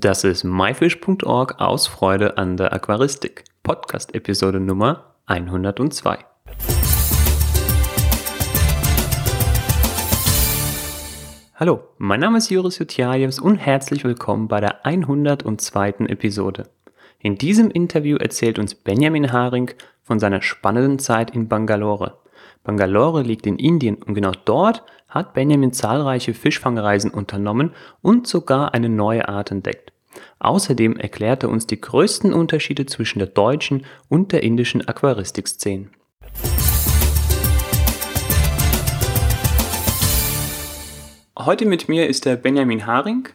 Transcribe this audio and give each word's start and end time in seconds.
Das 0.00 0.22
ist 0.22 0.44
myfish.org 0.44 1.60
aus 1.60 1.88
Freude 1.88 2.38
an 2.38 2.56
der 2.56 2.72
Aquaristik. 2.72 3.42
Podcast-Episode 3.64 4.60
Nummer 4.60 5.16
102. 5.26 6.18
Hallo, 11.56 11.80
mein 11.98 12.20
Name 12.20 12.38
ist 12.38 12.48
Joris 12.48 12.78
Jutjajevs 12.78 13.40
und 13.40 13.56
herzlich 13.56 14.04
willkommen 14.04 14.46
bei 14.46 14.60
der 14.60 14.86
102. 14.86 16.06
Episode. 16.06 16.68
In 17.18 17.36
diesem 17.36 17.68
Interview 17.68 18.18
erzählt 18.18 18.60
uns 18.60 18.76
Benjamin 18.76 19.32
Haring 19.32 19.72
von 20.04 20.20
seiner 20.20 20.42
spannenden 20.42 21.00
Zeit 21.00 21.32
in 21.32 21.48
Bangalore. 21.48 22.18
Bangalore 22.62 23.22
liegt 23.22 23.48
in 23.48 23.56
Indien 23.58 23.96
und 23.96 24.14
genau 24.14 24.30
dort 24.44 24.84
hat 25.08 25.32
Benjamin 25.32 25.72
zahlreiche 25.72 26.34
Fischfangreisen 26.34 27.10
unternommen 27.10 27.72
und 28.02 28.26
sogar 28.26 28.74
eine 28.74 28.90
neue 28.90 29.28
Art 29.28 29.50
entdeckt. 29.50 29.92
Außerdem 30.38 30.96
erklärt 30.96 31.42
er 31.42 31.48
uns 31.48 31.66
die 31.66 31.80
größten 31.80 32.32
Unterschiede 32.32 32.86
zwischen 32.86 33.18
der 33.18 33.28
deutschen 33.28 33.86
und 34.08 34.32
der 34.32 34.42
indischen 34.42 34.86
Aquaristikszene. 34.86 35.88
Heute 41.38 41.66
mit 41.66 41.88
mir 41.88 42.08
ist 42.08 42.26
der 42.26 42.36
Benjamin 42.36 42.86
Haring. 42.86 43.28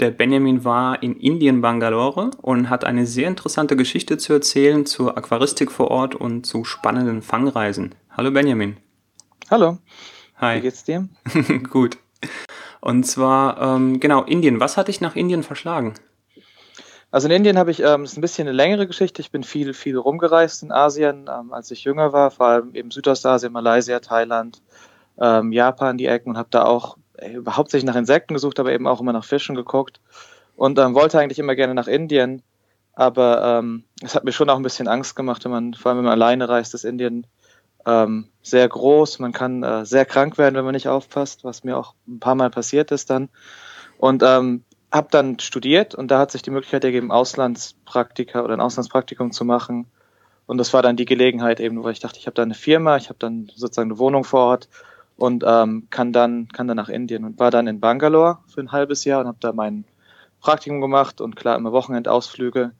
Der 0.00 0.10
Benjamin 0.10 0.64
war 0.64 1.02
in 1.02 1.16
Indien, 1.16 1.60
Bangalore 1.60 2.30
und 2.40 2.70
hat 2.70 2.84
eine 2.84 3.06
sehr 3.06 3.28
interessante 3.28 3.76
Geschichte 3.76 4.16
zu 4.18 4.32
erzählen 4.32 4.86
zur 4.86 5.16
Aquaristik 5.16 5.70
vor 5.70 5.90
Ort 5.90 6.14
und 6.14 6.46
zu 6.46 6.64
spannenden 6.64 7.22
Fangreisen. 7.22 7.94
Hallo 8.10 8.30
Benjamin. 8.30 8.78
Hallo. 9.50 9.78
Hi. 10.42 10.56
Wie 10.56 10.62
geht's 10.62 10.82
dir? 10.82 11.08
Gut. 11.70 11.98
Und 12.80 13.04
zwar, 13.04 13.62
ähm, 13.62 14.00
genau, 14.00 14.24
Indien. 14.24 14.58
Was 14.58 14.76
hat 14.76 14.88
dich 14.88 15.00
nach 15.00 15.14
Indien 15.14 15.44
verschlagen? 15.44 15.94
Also 17.12 17.28
in 17.28 17.34
Indien 17.34 17.58
habe 17.58 17.70
ich, 17.70 17.80
ähm, 17.80 18.02
ist 18.02 18.18
ein 18.18 18.22
bisschen 18.22 18.48
eine 18.48 18.56
längere 18.56 18.88
Geschichte. 18.88 19.22
Ich 19.22 19.30
bin 19.30 19.44
viel, 19.44 19.72
viel 19.72 19.96
rumgereist 19.96 20.64
in 20.64 20.72
Asien, 20.72 21.30
ähm, 21.32 21.52
als 21.52 21.70
ich 21.70 21.84
jünger 21.84 22.12
war, 22.12 22.32
vor 22.32 22.46
allem 22.46 22.74
eben 22.74 22.90
Südostasien, 22.90 23.52
Malaysia, 23.52 24.00
Thailand, 24.00 24.60
ähm, 25.16 25.52
Japan, 25.52 25.96
die 25.96 26.06
Ecken 26.06 26.30
und 26.30 26.38
habe 26.38 26.48
da 26.50 26.64
auch 26.64 26.96
äh, 27.18 27.38
hauptsächlich 27.48 27.86
nach 27.86 27.94
Insekten 27.94 28.34
gesucht, 28.34 28.58
aber 28.58 28.72
eben 28.72 28.88
auch 28.88 29.00
immer 29.00 29.12
nach 29.12 29.24
Fischen 29.24 29.54
geguckt 29.54 30.00
und 30.56 30.76
ähm, 30.80 30.94
wollte 30.94 31.20
eigentlich 31.20 31.38
immer 31.38 31.54
gerne 31.54 31.74
nach 31.74 31.86
Indien. 31.86 32.42
Aber 32.94 33.60
ähm, 33.60 33.84
es 34.02 34.16
hat 34.16 34.24
mir 34.24 34.32
schon 34.32 34.50
auch 34.50 34.56
ein 34.56 34.64
bisschen 34.64 34.88
Angst 34.88 35.14
gemacht, 35.14 35.44
wenn 35.44 35.52
man, 35.52 35.74
vor 35.74 35.90
allem 35.90 35.98
wenn 35.98 36.06
man 36.06 36.14
alleine 36.14 36.48
reist, 36.48 36.74
ist 36.74 36.84
Indien 36.84 37.28
ähm, 37.86 38.28
sehr 38.42 38.68
groß. 38.68 39.18
Man 39.18 39.32
kann 39.32 39.62
äh, 39.62 39.84
sehr 39.84 40.04
krank 40.04 40.38
werden, 40.38 40.54
wenn 40.54 40.64
man 40.64 40.74
nicht 40.74 40.88
aufpasst, 40.88 41.44
was 41.44 41.64
mir 41.64 41.76
auch 41.76 41.94
ein 42.06 42.20
paar 42.20 42.34
Mal 42.34 42.50
passiert 42.50 42.90
ist 42.90 43.10
dann. 43.10 43.28
Und 43.98 44.22
ähm, 44.22 44.64
habe 44.92 45.08
dann 45.10 45.38
studiert 45.38 45.94
und 45.94 46.10
da 46.10 46.18
hat 46.18 46.30
sich 46.30 46.42
die 46.42 46.50
Möglichkeit 46.50 46.84
ergeben, 46.84 47.10
Auslandspraktika 47.10 48.42
oder 48.42 48.54
ein 48.54 48.60
Auslandspraktikum 48.60 49.32
zu 49.32 49.44
machen. 49.44 49.86
Und 50.46 50.58
das 50.58 50.74
war 50.74 50.82
dann 50.82 50.96
die 50.96 51.06
Gelegenheit 51.06 51.60
eben, 51.60 51.82
weil 51.82 51.92
ich 51.92 52.00
dachte, 52.00 52.18
ich 52.18 52.26
habe 52.26 52.34
da 52.34 52.42
eine 52.42 52.54
Firma, 52.54 52.96
ich 52.96 53.08
habe 53.08 53.18
dann 53.18 53.50
sozusagen 53.54 53.90
eine 53.90 53.98
Wohnung 53.98 54.24
vor 54.24 54.40
Ort 54.40 54.68
und 55.16 55.44
ähm, 55.46 55.86
kann 55.88 56.12
dann 56.12 56.48
kann 56.48 56.68
dann 56.68 56.76
nach 56.76 56.88
Indien 56.88 57.24
und 57.24 57.38
war 57.38 57.50
dann 57.50 57.66
in 57.66 57.80
Bangalore 57.80 58.38
für 58.46 58.60
ein 58.60 58.72
halbes 58.72 59.04
Jahr 59.04 59.20
und 59.20 59.28
habe 59.28 59.38
da 59.40 59.52
mein 59.52 59.84
Praktikum 60.40 60.80
gemacht 60.80 61.20
und 61.20 61.36
klar 61.36 61.56
immer 61.56 61.72
Wochenendausflüge 61.72 62.72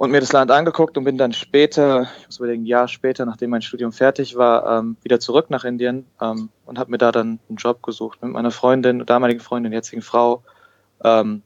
und 0.00 0.12
mir 0.12 0.20
das 0.20 0.32
Land 0.32 0.50
angeguckt 0.50 0.96
und 0.96 1.04
bin 1.04 1.18
dann 1.18 1.34
später, 1.34 2.08
ich 2.20 2.26
muss 2.26 2.38
überlegen, 2.38 2.62
ein 2.62 2.66
Jahr 2.66 2.88
später, 2.88 3.26
nachdem 3.26 3.50
mein 3.50 3.60
Studium 3.60 3.92
fertig 3.92 4.34
war, 4.34 4.78
ähm, 4.78 4.96
wieder 5.02 5.20
zurück 5.20 5.50
nach 5.50 5.64
Indien 5.64 6.06
ähm, 6.22 6.48
und 6.64 6.78
habe 6.78 6.90
mir 6.90 6.96
da 6.96 7.12
dann 7.12 7.38
einen 7.50 7.58
Job 7.58 7.82
gesucht 7.82 8.22
mit 8.22 8.32
meiner 8.32 8.50
Freundin, 8.50 9.04
damaligen 9.04 9.40
Freundin, 9.40 9.74
jetzigen 9.74 10.00
Frau, 10.00 10.42
ähm, 11.04 11.42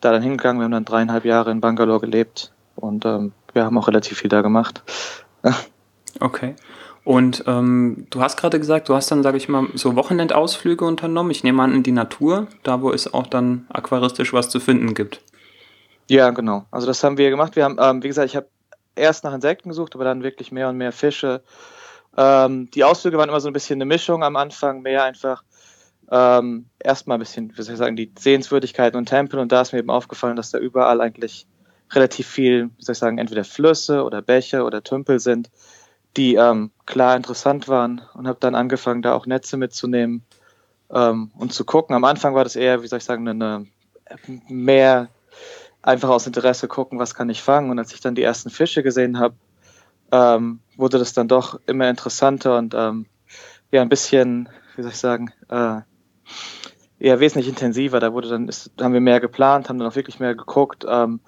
da 0.00 0.12
dann 0.12 0.22
hingegangen. 0.22 0.60
Wir 0.60 0.66
haben 0.66 0.70
dann 0.70 0.84
dreieinhalb 0.84 1.24
Jahre 1.24 1.50
in 1.50 1.60
Bangalore 1.60 1.98
gelebt 1.98 2.52
und 2.76 3.04
ähm, 3.04 3.32
wir 3.54 3.64
haben 3.64 3.76
auch 3.76 3.88
relativ 3.88 4.18
viel 4.18 4.30
da 4.30 4.40
gemacht. 4.40 4.84
okay. 6.20 6.54
Und 7.02 7.42
ähm, 7.48 8.06
du 8.10 8.20
hast 8.20 8.36
gerade 8.36 8.60
gesagt, 8.60 8.88
du 8.88 8.94
hast 8.94 9.10
dann, 9.10 9.24
sage 9.24 9.36
ich 9.36 9.48
mal, 9.48 9.66
so 9.74 9.96
Wochenendausflüge 9.96 10.84
unternommen. 10.84 11.32
Ich 11.32 11.42
nehme 11.42 11.60
an 11.60 11.74
in 11.74 11.82
die 11.82 11.90
Natur, 11.90 12.46
da 12.62 12.82
wo 12.82 12.92
es 12.92 13.12
auch 13.12 13.26
dann 13.26 13.66
aquaristisch 13.68 14.32
was 14.32 14.48
zu 14.48 14.60
finden 14.60 14.94
gibt. 14.94 15.22
Ja, 16.08 16.30
genau. 16.30 16.66
Also 16.70 16.86
das 16.86 17.02
haben 17.02 17.18
wir 17.18 17.30
gemacht. 17.30 17.56
Wir 17.56 17.64
haben, 17.64 17.78
ähm, 17.80 18.02
wie 18.02 18.08
gesagt, 18.08 18.28
ich 18.28 18.36
habe 18.36 18.48
erst 18.94 19.24
nach 19.24 19.34
Insekten 19.34 19.68
gesucht, 19.68 19.94
aber 19.94 20.04
dann 20.04 20.22
wirklich 20.22 20.52
mehr 20.52 20.68
und 20.68 20.76
mehr 20.76 20.92
Fische. 20.92 21.42
Ähm, 22.16 22.70
die 22.70 22.84
Ausflüge 22.84 23.18
waren 23.18 23.28
immer 23.28 23.40
so 23.40 23.48
ein 23.48 23.52
bisschen 23.52 23.76
eine 23.76 23.84
Mischung 23.84 24.24
am 24.24 24.36
Anfang, 24.36 24.82
mehr 24.82 25.04
einfach 25.04 25.42
ähm, 26.10 26.66
erstmal 26.78 27.18
ein 27.18 27.20
bisschen, 27.20 27.56
wie 27.56 27.62
soll 27.62 27.74
ich 27.74 27.78
sagen, 27.78 27.96
die 27.96 28.12
Sehenswürdigkeiten 28.18 28.96
und 28.96 29.06
Tempel 29.06 29.38
und 29.40 29.52
da 29.52 29.60
ist 29.60 29.72
mir 29.72 29.80
eben 29.80 29.90
aufgefallen, 29.90 30.36
dass 30.36 30.50
da 30.50 30.58
überall 30.58 31.00
eigentlich 31.00 31.46
relativ 31.92 32.26
viel, 32.26 32.70
wie 32.76 32.84
soll 32.84 32.94
ich 32.94 32.98
sagen, 32.98 33.18
entweder 33.18 33.44
Flüsse 33.44 34.04
oder 34.04 34.22
Bäche 34.22 34.64
oder 34.64 34.82
Tümpel 34.82 35.20
sind, 35.20 35.50
die 36.16 36.36
ähm, 36.36 36.70
klar 36.86 37.16
interessant 37.16 37.68
waren 37.68 38.02
und 38.14 38.26
habe 38.26 38.38
dann 38.40 38.54
angefangen, 38.54 39.02
da 39.02 39.14
auch 39.14 39.26
Netze 39.26 39.56
mitzunehmen 39.56 40.24
ähm, 40.90 41.30
und 41.36 41.52
zu 41.52 41.64
gucken. 41.64 41.94
Am 41.94 42.04
Anfang 42.04 42.34
war 42.34 42.44
das 42.44 42.56
eher, 42.56 42.82
wie 42.82 42.86
soll 42.86 42.98
ich 42.98 43.04
sagen, 43.04 43.28
eine 43.28 43.66
mehr 44.48 45.08
einfach 45.86 46.08
aus 46.08 46.26
Interesse 46.26 46.68
gucken, 46.68 46.98
was 46.98 47.14
kann 47.14 47.30
ich 47.30 47.42
fangen. 47.42 47.70
Und 47.70 47.78
als 47.78 47.94
ich 47.94 48.00
dann 48.00 48.14
die 48.14 48.22
ersten 48.22 48.50
Fische 48.50 48.82
gesehen 48.82 49.18
habe, 49.18 49.36
ähm, 50.12 50.60
wurde 50.76 50.98
das 50.98 51.12
dann 51.12 51.28
doch 51.28 51.60
immer 51.66 51.88
interessanter 51.88 52.58
und 52.58 52.74
ähm, 52.74 53.06
ja, 53.70 53.82
ein 53.82 53.88
bisschen, 53.88 54.48
wie 54.76 54.82
soll 54.82 54.92
ich 54.92 54.98
sagen, 54.98 55.32
äh, 55.48 55.80
eher 56.98 57.20
wesentlich 57.20 57.48
intensiver. 57.48 58.00
Da 58.00 58.12
wurde 58.12 58.28
dann, 58.28 58.48
ist, 58.48 58.70
haben 58.80 58.94
wir 58.94 59.00
mehr 59.00 59.20
geplant, 59.20 59.68
haben 59.68 59.78
dann 59.78 59.88
auch 59.88 59.96
wirklich 59.96 60.20
mehr 60.20 60.34
geguckt, 60.34 60.84
ähm, 60.88 61.20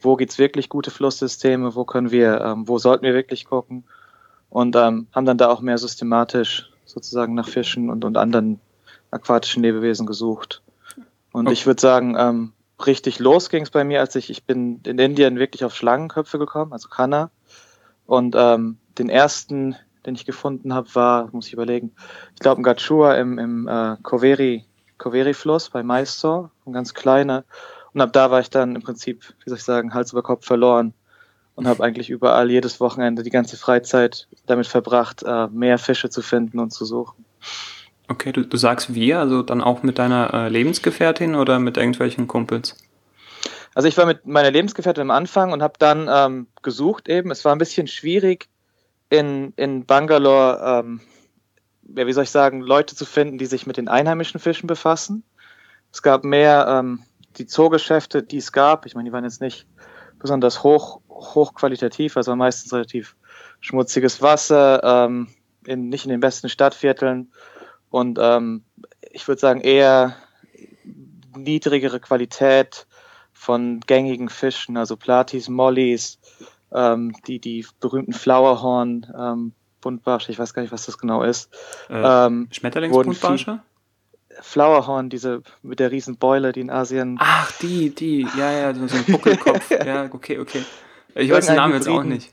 wo 0.00 0.16
gibt's 0.16 0.38
wirklich 0.38 0.68
gute 0.68 0.90
Flusssysteme, 0.90 1.74
wo 1.74 1.84
können 1.84 2.10
wir, 2.10 2.40
ähm, 2.40 2.68
wo 2.68 2.78
sollten 2.78 3.04
wir 3.04 3.14
wirklich 3.14 3.44
gucken 3.44 3.84
und 4.50 4.76
ähm, 4.76 5.08
haben 5.12 5.26
dann 5.26 5.38
da 5.38 5.48
auch 5.48 5.60
mehr 5.60 5.78
systematisch 5.78 6.70
sozusagen 6.84 7.34
nach 7.34 7.48
Fischen 7.48 7.90
und, 7.90 8.04
und 8.04 8.16
anderen 8.16 8.60
aquatischen 9.10 9.62
Lebewesen 9.62 10.06
gesucht. 10.06 10.62
Und 11.32 11.46
okay. 11.46 11.52
ich 11.52 11.66
würde 11.66 11.80
sagen, 11.80 12.16
ähm, 12.18 12.52
richtig 12.84 13.18
los 13.18 13.48
ging 13.48 13.62
es 13.62 13.70
bei 13.70 13.84
mir, 13.84 14.00
als 14.00 14.14
ich, 14.16 14.30
ich 14.30 14.44
bin 14.44 14.80
in 14.84 14.98
Indien 14.98 15.38
wirklich 15.38 15.64
auf 15.64 15.74
Schlangenköpfe 15.74 16.38
gekommen, 16.38 16.72
also 16.72 16.88
Kanna. 16.88 17.30
Und 18.04 18.34
ähm, 18.36 18.78
den 18.98 19.08
ersten, 19.08 19.76
den 20.04 20.14
ich 20.14 20.26
gefunden 20.26 20.74
habe, 20.74 20.94
war, 20.94 21.28
muss 21.32 21.46
ich 21.46 21.52
überlegen, 21.52 21.92
ich 22.34 22.40
glaube 22.40 22.60
ein 22.60 22.64
Gachua 22.64 23.14
im, 23.14 23.38
im 23.38 23.68
äh, 23.68 23.96
Koveri, 24.02 24.64
Koveri-Fluss 24.98 25.70
bei 25.70 25.82
Mysore, 25.82 26.50
ein 26.66 26.72
ganz 26.72 26.94
kleiner. 26.94 27.44
Und 27.92 28.00
ab 28.00 28.12
da 28.12 28.30
war 28.30 28.40
ich 28.40 28.50
dann 28.50 28.76
im 28.76 28.82
Prinzip, 28.82 29.34
wie 29.42 29.50
soll 29.50 29.58
ich 29.58 29.64
sagen, 29.64 29.94
Hals 29.94 30.12
über 30.12 30.22
Kopf 30.22 30.46
verloren 30.46 30.92
und 31.54 31.66
habe 31.66 31.82
eigentlich 31.82 32.10
überall 32.10 32.50
jedes 32.50 32.78
Wochenende 32.80 33.22
die 33.22 33.30
ganze 33.30 33.56
Freizeit 33.56 34.28
damit 34.44 34.66
verbracht, 34.66 35.22
äh, 35.22 35.48
mehr 35.48 35.78
Fische 35.78 36.10
zu 36.10 36.22
finden 36.22 36.58
und 36.58 36.72
zu 36.72 36.84
suchen. 36.84 37.24
Okay, 38.08 38.32
du, 38.32 38.44
du 38.44 38.56
sagst 38.56 38.94
wir, 38.94 39.18
also 39.18 39.42
dann 39.42 39.60
auch 39.60 39.82
mit 39.82 39.98
deiner 39.98 40.32
äh, 40.32 40.48
Lebensgefährtin 40.48 41.34
oder 41.34 41.58
mit 41.58 41.76
irgendwelchen 41.76 42.28
Kumpels? 42.28 42.76
Also 43.74 43.88
ich 43.88 43.96
war 43.98 44.06
mit 44.06 44.26
meiner 44.26 44.50
Lebensgefährtin 44.50 45.02
am 45.02 45.10
Anfang 45.10 45.52
und 45.52 45.62
habe 45.62 45.74
dann 45.78 46.08
ähm, 46.10 46.46
gesucht 46.62 47.08
eben. 47.08 47.30
Es 47.30 47.44
war 47.44 47.54
ein 47.54 47.58
bisschen 47.58 47.88
schwierig 47.88 48.48
in, 49.10 49.52
in 49.56 49.84
Bangalore, 49.84 50.82
ähm, 50.84 51.00
ja, 51.94 52.06
wie 52.06 52.12
soll 52.12 52.24
ich 52.24 52.30
sagen, 52.30 52.60
Leute 52.60 52.96
zu 52.96 53.04
finden, 53.04 53.38
die 53.38 53.46
sich 53.46 53.66
mit 53.66 53.76
den 53.76 53.88
einheimischen 53.88 54.40
Fischen 54.40 54.66
befassen. 54.66 55.24
Es 55.92 56.02
gab 56.02 56.24
mehr 56.24 56.66
ähm, 56.68 57.02
die 57.36 57.46
Zoogeschäfte, 57.46 58.22
die 58.22 58.38
es 58.38 58.52
gab. 58.52 58.86
Ich 58.86 58.94
meine, 58.94 59.08
die 59.08 59.12
waren 59.12 59.24
jetzt 59.24 59.40
nicht 59.40 59.66
besonders 60.18 60.62
hoch, 60.62 61.00
hochqualitativ, 61.10 62.16
also 62.16 62.34
meistens 62.34 62.72
relativ 62.72 63.16
schmutziges 63.60 64.22
Wasser, 64.22 64.82
ähm, 64.82 65.28
in, 65.66 65.88
nicht 65.88 66.04
in 66.04 66.10
den 66.10 66.20
besten 66.20 66.48
Stadtvierteln 66.48 67.30
und 67.90 68.18
ähm, 68.20 68.64
ich 69.10 69.26
würde 69.26 69.40
sagen 69.40 69.60
eher 69.60 70.16
niedrigere 71.36 72.00
Qualität 72.00 72.86
von 73.32 73.80
gängigen 73.80 74.28
Fischen, 74.28 74.76
also 74.76 74.96
Platis, 74.96 75.48
Mollies, 75.48 76.18
ähm, 76.72 77.14
die, 77.26 77.38
die 77.38 77.66
berühmten 77.80 78.12
Flowerhorn, 78.12 79.06
ähm, 79.18 79.52
Buntbarsche, 79.80 80.32
ich 80.32 80.38
weiß 80.38 80.52
gar 80.52 80.62
nicht, 80.62 80.72
was 80.72 80.86
das 80.86 80.98
genau 80.98 81.22
ist. 81.22 81.54
Äh, 81.88 82.00
ähm, 82.02 82.48
Schmetterlingsbuntbarsche? 82.50 83.60
Flowerhorn, 84.40 85.08
diese 85.08 85.42
mit 85.62 85.80
der 85.80 85.90
riesen 85.90 86.18
Beule, 86.18 86.52
die 86.52 86.60
in 86.60 86.70
Asien. 86.70 87.16
Ach, 87.20 87.50
die, 87.58 87.94
die, 87.94 88.26
ja, 88.36 88.52
ja, 88.52 88.74
so 88.74 88.96
ein 88.96 89.04
Buckelkopf. 89.04 89.70
ja, 89.86 90.08
okay, 90.12 90.38
okay. 90.38 90.62
Ich 91.14 91.30
weiß 91.30 91.46
den 91.46 91.56
Namen 91.56 91.74
jetzt 91.74 91.88
auch 91.88 92.02
nicht. 92.02 92.30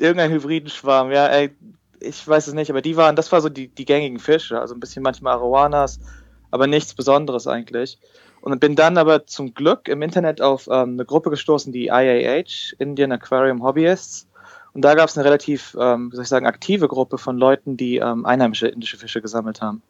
irgendein 0.00 0.30
Hybridenschwarm, 0.30 1.10
ja, 1.10 1.26
ey, 1.26 1.54
ich 2.00 2.26
weiß 2.26 2.46
es 2.46 2.54
nicht, 2.54 2.70
aber 2.70 2.82
die 2.82 2.96
waren, 2.96 3.16
das 3.16 3.32
war 3.32 3.40
so 3.40 3.48
die, 3.48 3.68
die 3.68 3.84
gängigen 3.84 4.18
Fische, 4.18 4.60
also 4.60 4.74
ein 4.74 4.80
bisschen 4.80 5.02
manchmal 5.02 5.34
Arowanas, 5.34 6.00
aber 6.50 6.66
nichts 6.66 6.94
Besonderes 6.94 7.46
eigentlich. 7.46 7.98
Und 8.40 8.60
bin 8.60 8.76
dann 8.76 8.96
aber 8.96 9.26
zum 9.26 9.54
Glück 9.54 9.88
im 9.88 10.02
Internet 10.02 10.40
auf 10.40 10.68
ähm, 10.68 10.92
eine 10.92 11.04
Gruppe 11.04 11.30
gestoßen, 11.30 11.72
die 11.72 11.86
IAH, 11.86 12.74
Indian 12.78 13.12
Aquarium 13.12 13.62
Hobbyists. 13.62 14.28
Und 14.72 14.82
da 14.82 14.94
gab 14.94 15.08
es 15.08 15.16
eine 15.16 15.24
relativ, 15.24 15.76
ähm, 15.80 16.12
wie 16.12 16.16
soll 16.16 16.22
ich 16.22 16.28
sagen, 16.28 16.46
aktive 16.46 16.86
Gruppe 16.86 17.18
von 17.18 17.38
Leuten, 17.38 17.76
die 17.76 17.96
ähm, 17.96 18.24
einheimische 18.24 18.68
indische 18.68 18.98
Fische 18.98 19.20
gesammelt 19.20 19.62
haben. 19.62 19.82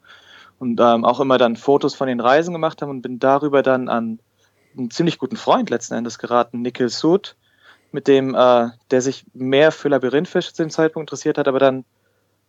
Und 0.59 0.79
ähm, 0.79 1.05
auch 1.05 1.19
immer 1.19 1.37
dann 1.37 1.55
Fotos 1.55 1.93
von 1.93 2.07
den 2.07 2.19
Reisen 2.19 2.53
gemacht 2.53 2.81
haben 2.81 2.89
und 2.89 3.01
bin 3.01 3.19
darüber 3.19 3.61
dann 3.61 3.89
an 3.89 4.19
einen 4.77 4.91
ziemlich 4.91 5.17
guten 5.19 5.35
Freund 5.35 5.69
letzten 5.69 5.95
Endes 5.95 6.17
geraten, 6.17 6.61
Nikhil 6.61 6.89
Sood, 6.89 7.35
mit 7.91 8.07
dem, 8.07 8.35
äh, 8.35 8.69
der 8.91 9.01
sich 9.01 9.25
mehr 9.33 9.71
für 9.71 9.89
Labyrinthfische 9.89 10.53
zu 10.53 10.63
dem 10.63 10.69
Zeitpunkt 10.69 11.09
interessiert 11.09 11.37
hat, 11.37 11.47
aber 11.47 11.59
dann, 11.59 11.85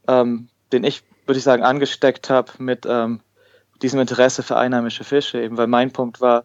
ähm, 0.08 0.48
den 0.72 0.82
ich, 0.84 1.04
würde 1.26 1.38
ich 1.38 1.44
sagen, 1.44 1.62
angesteckt 1.62 2.30
habe 2.30 2.50
mit 2.58 2.86
ähm, 2.88 3.20
diesem 3.82 4.00
Interesse 4.00 4.42
für 4.42 4.56
einheimische 4.56 5.04
Fische, 5.04 5.40
eben 5.40 5.56
weil 5.56 5.68
mein 5.68 5.92
Punkt 5.92 6.20
war, 6.20 6.44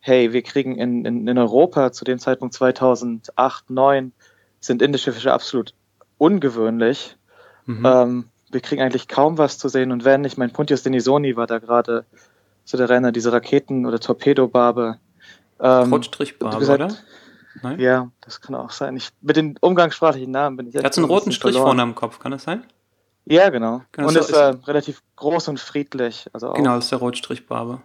hey, 0.00 0.32
wir 0.32 0.42
kriegen 0.42 0.76
in, 0.76 1.04
in, 1.04 1.26
in 1.26 1.38
Europa 1.38 1.90
zu 1.90 2.04
dem 2.04 2.18
Zeitpunkt 2.18 2.54
2008, 2.54 3.32
2009 3.34 4.12
sind 4.60 4.82
indische 4.82 5.12
Fische 5.12 5.32
absolut 5.32 5.74
ungewöhnlich. 6.18 7.16
Mhm. 7.66 7.84
Ähm, 7.84 8.24
wir 8.50 8.60
kriegen 8.60 8.80
eigentlich 8.80 9.08
kaum 9.08 9.38
was 9.38 9.58
zu 9.58 9.68
sehen 9.68 9.92
und 9.92 10.04
wenn 10.04 10.22
nicht, 10.22 10.38
mein 10.38 10.52
Puntius 10.52 10.82
Denisoni 10.82 11.36
war 11.36 11.46
da 11.46 11.58
gerade 11.58 12.04
so 12.64 12.78
der 12.78 12.88
Renner, 12.88 13.12
diese 13.12 13.32
Raketen- 13.32 13.86
oder 13.86 13.98
Torpedobarbe. 13.98 14.98
Ähm, 15.60 15.92
Rotstrichbarbe, 15.92 16.58
gesagt, 16.58 16.82
oder? 16.82 16.94
Nein? 17.62 17.80
Ja, 17.80 18.10
das 18.20 18.40
kann 18.40 18.54
auch 18.54 18.70
sein. 18.70 18.96
Ich, 18.96 19.10
mit 19.20 19.36
den 19.36 19.56
umgangssprachlichen 19.60 20.30
Namen 20.30 20.56
bin 20.56 20.66
ich 20.68 20.74
jetzt. 20.74 20.82
Er 20.82 20.86
hat 20.86 20.94
so 20.94 21.00
einen 21.00 21.10
roten 21.10 21.32
Strich 21.32 21.56
vorne 21.56 21.82
am 21.82 21.94
Kopf, 21.94 22.20
kann 22.20 22.30
das 22.30 22.44
sein? 22.44 22.64
Ja, 23.30 23.50
genau. 23.50 23.82
genau 23.92 24.08
und 24.08 24.16
ist, 24.16 24.30
ist 24.30 24.36
äh, 24.36 24.56
relativ 24.66 25.02
groß 25.16 25.48
und 25.48 25.60
friedlich. 25.60 26.26
Also. 26.32 26.52
Genau, 26.54 26.76
das 26.76 26.84
ist 26.84 26.90
der 26.90 26.98
Rotstrichbarbe. 26.98 27.80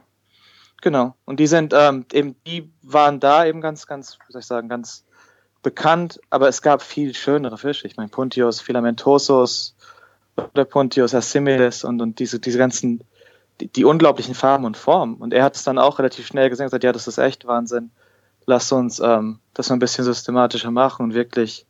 Genau. 0.81 1.16
Und 1.25 1.40
die 1.40 1.48
sind 1.48 1.74
ähm, 1.75 2.06
eben, 2.12 2.36
die 2.48 2.72
waren 2.81 3.19
da 3.19 3.45
eben 3.45 3.62
ganz, 3.62 3.86
ganz, 3.88 4.18
wie 4.28 4.31
soll 4.31 4.42
ich 4.42 4.48
sagen, 4.48 4.69
ganz 4.69 5.06
bekannt, 5.62 6.19
aber 6.30 6.50
es 6.50 6.62
gab 6.62 6.81
viel 6.81 7.13
schönere 7.13 7.57
Fische. 7.57 7.88
Ich 7.88 7.98
meine, 7.98 8.10
Puntius 8.10 8.62
filamentosus 8.62 9.75
oder 10.36 10.66
Puntius 10.66 11.16
assimilis 11.16 11.84
und, 11.84 12.01
und 12.01 12.19
diese, 12.19 12.39
diese 12.39 12.57
ganzen, 12.57 13.04
die, 13.62 13.68
die, 13.68 13.86
unglaublichen 13.86 14.36
Farben 14.36 14.66
und 14.66 14.78
Formen. 14.78 15.16
Und 15.16 15.34
er 15.34 15.44
hat 15.44 15.56
es 15.56 15.63
dann 15.63 15.78
auch 15.78 16.00
relativ 16.00 16.28
schnell 16.28 16.50
gesehen 16.50 16.66
und 16.66 16.68
gesagt, 16.68 16.84
ja, 16.84 16.92
das 16.92 17.07
ist 17.07 17.18
echt 17.18 17.48
Wahnsinn. 17.48 17.92
Lass 18.46 18.72
uns 18.72 19.00
ähm, 19.00 19.39
das 19.54 19.69
mal 19.69 19.78
ein 19.78 19.80
bisschen 19.80 20.04
systematischer 20.04 20.72
machen 20.72 21.04
und 21.04 21.13
wirklich 21.13 21.66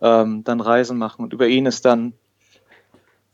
ähm, 0.00 0.42
dann 0.44 0.60
Reisen 0.60 0.96
machen. 0.96 1.22
Und 1.22 1.32
über 1.34 1.46
ihn 1.48 1.66
ist 1.66 1.84
dann 1.84 2.14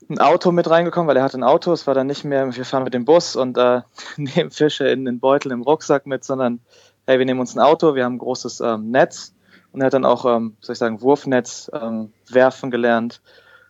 ein 0.09 0.19
Auto 0.19 0.51
mit 0.51 0.69
reingekommen, 0.69 1.07
weil 1.07 1.17
er 1.17 1.23
hatte 1.23 1.37
ein 1.37 1.43
Auto. 1.43 1.71
Es 1.73 1.87
war 1.87 1.93
dann 1.93 2.07
nicht 2.07 2.23
mehr, 2.23 2.55
wir 2.55 2.65
fahren 2.65 2.83
mit 2.83 2.93
dem 2.93 3.05
Bus 3.05 3.35
und 3.35 3.57
äh, 3.57 3.81
nehmen 4.17 4.51
Fische 4.51 4.87
in 4.87 5.05
den 5.05 5.19
Beutel 5.19 5.51
im 5.51 5.61
Rucksack 5.61 6.05
mit, 6.05 6.23
sondern 6.23 6.59
hey, 7.07 7.19
wir 7.19 7.25
nehmen 7.25 7.39
uns 7.39 7.55
ein 7.55 7.61
Auto, 7.61 7.95
wir 7.95 8.05
haben 8.05 8.15
ein 8.15 8.19
großes 8.19 8.61
ähm, 8.61 8.91
Netz 8.91 9.33
und 9.71 9.81
er 9.81 9.87
hat 9.87 9.93
dann 9.93 10.05
auch, 10.05 10.25
ähm, 10.25 10.55
soll 10.61 10.73
ich 10.73 10.79
sagen, 10.79 11.01
Wurfnetz 11.01 11.69
ähm, 11.73 12.11
werfen 12.29 12.71
gelernt 12.71 13.21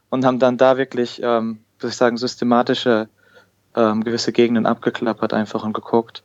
und 0.09 0.25
haben 0.25 0.39
dann 0.39 0.57
da 0.57 0.77
wirklich, 0.77 1.21
ähm, 1.23 1.59
soll 1.79 1.89
ich 1.89 1.97
sagen, 1.97 2.17
systematische 2.17 3.09
ähm, 3.75 4.03
gewisse 4.03 4.31
Gegenden 4.31 4.65
abgeklappert 4.65 5.33
einfach 5.33 5.63
und 5.63 5.73
geguckt. 5.73 6.23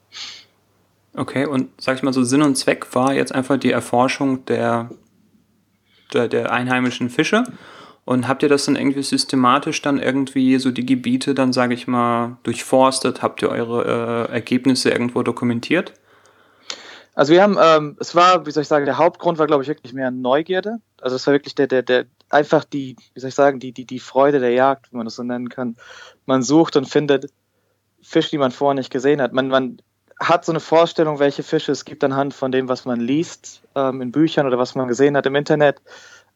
Okay, 1.17 1.47
und 1.47 1.71
sag 1.81 1.97
ich 1.97 2.03
mal 2.03 2.13
so, 2.13 2.23
Sinn 2.23 2.43
und 2.43 2.57
Zweck 2.57 2.95
war 2.95 3.13
jetzt 3.13 3.35
einfach 3.35 3.57
die 3.57 3.73
Erforschung 3.73 4.45
der, 4.45 4.91
der, 6.13 6.29
der 6.29 6.53
einheimischen 6.53 7.11
Fische 7.11 7.43
und 8.11 8.27
habt 8.27 8.43
ihr 8.43 8.49
das 8.49 8.65
dann 8.65 8.75
irgendwie 8.75 9.05
systematisch 9.05 9.83
dann 9.83 10.03
irgendwie 10.03 10.59
so 10.59 10.73
die 10.73 10.85
Gebiete 10.85 11.33
dann, 11.33 11.53
sage 11.53 11.75
ich 11.75 11.87
mal, 11.87 12.39
durchforstet? 12.43 13.23
Habt 13.23 13.41
ihr 13.41 13.51
eure 13.51 14.27
äh, 14.29 14.33
Ergebnisse 14.33 14.91
irgendwo 14.91 15.23
dokumentiert? 15.23 15.93
Also 17.15 17.33
wir 17.33 17.41
haben, 17.41 17.57
ähm, 17.63 17.97
es 18.01 18.17
war, 18.17 18.45
wie 18.47 18.51
soll 18.51 18.63
ich 18.63 18.69
sagen, 18.69 18.85
der 18.85 18.99
Hauptgrund 18.99 19.39
war, 19.39 19.47
glaube 19.47 19.63
ich, 19.63 19.69
wirklich 19.69 19.93
mehr 19.93 20.11
Neugierde. 20.11 20.79
Also 21.01 21.15
es 21.15 21.25
war 21.29 21.35
wirklich 21.35 21.55
der, 21.55 21.69
der, 21.69 21.83
der, 21.83 22.07
einfach 22.31 22.65
die, 22.65 22.97
wie 23.15 23.21
soll 23.21 23.29
ich 23.29 23.37
sagen, 23.37 23.61
die, 23.61 23.71
die, 23.71 23.85
die 23.85 24.01
Freude 24.01 24.41
der 24.41 24.51
Jagd, 24.51 24.91
wenn 24.91 24.97
man 24.97 25.07
das 25.07 25.15
so 25.15 25.23
nennen 25.23 25.49
kann. 25.49 25.77
Man 26.27 26.43
sucht 26.43 26.75
und 26.75 26.89
findet 26.89 27.31
Fische, 28.03 28.31
die 28.31 28.39
man 28.39 28.51
vorher 28.51 28.75
nicht 28.75 28.91
gesehen 28.91 29.23
hat. 29.23 29.33
Man, 29.33 29.47
man 29.47 29.81
hat 30.19 30.45
so 30.45 30.51
eine 30.51 30.59
Vorstellung, 30.59 31.21
welche 31.21 31.45
Fische 31.45 31.71
es 31.71 31.85
gibt 31.85 32.03
anhand 32.03 32.35
von 32.35 32.51
dem, 32.51 32.69
was 32.69 32.87
man 32.87 32.99
liest 32.99 33.63
ähm, 33.77 34.03
in 34.03 34.11
Büchern 34.11 34.49
oder 34.49 34.59
was 34.59 34.75
man 34.75 34.89
gesehen 34.89 35.17
hat 35.17 35.27
im 35.27 35.37
Internet. 35.37 35.81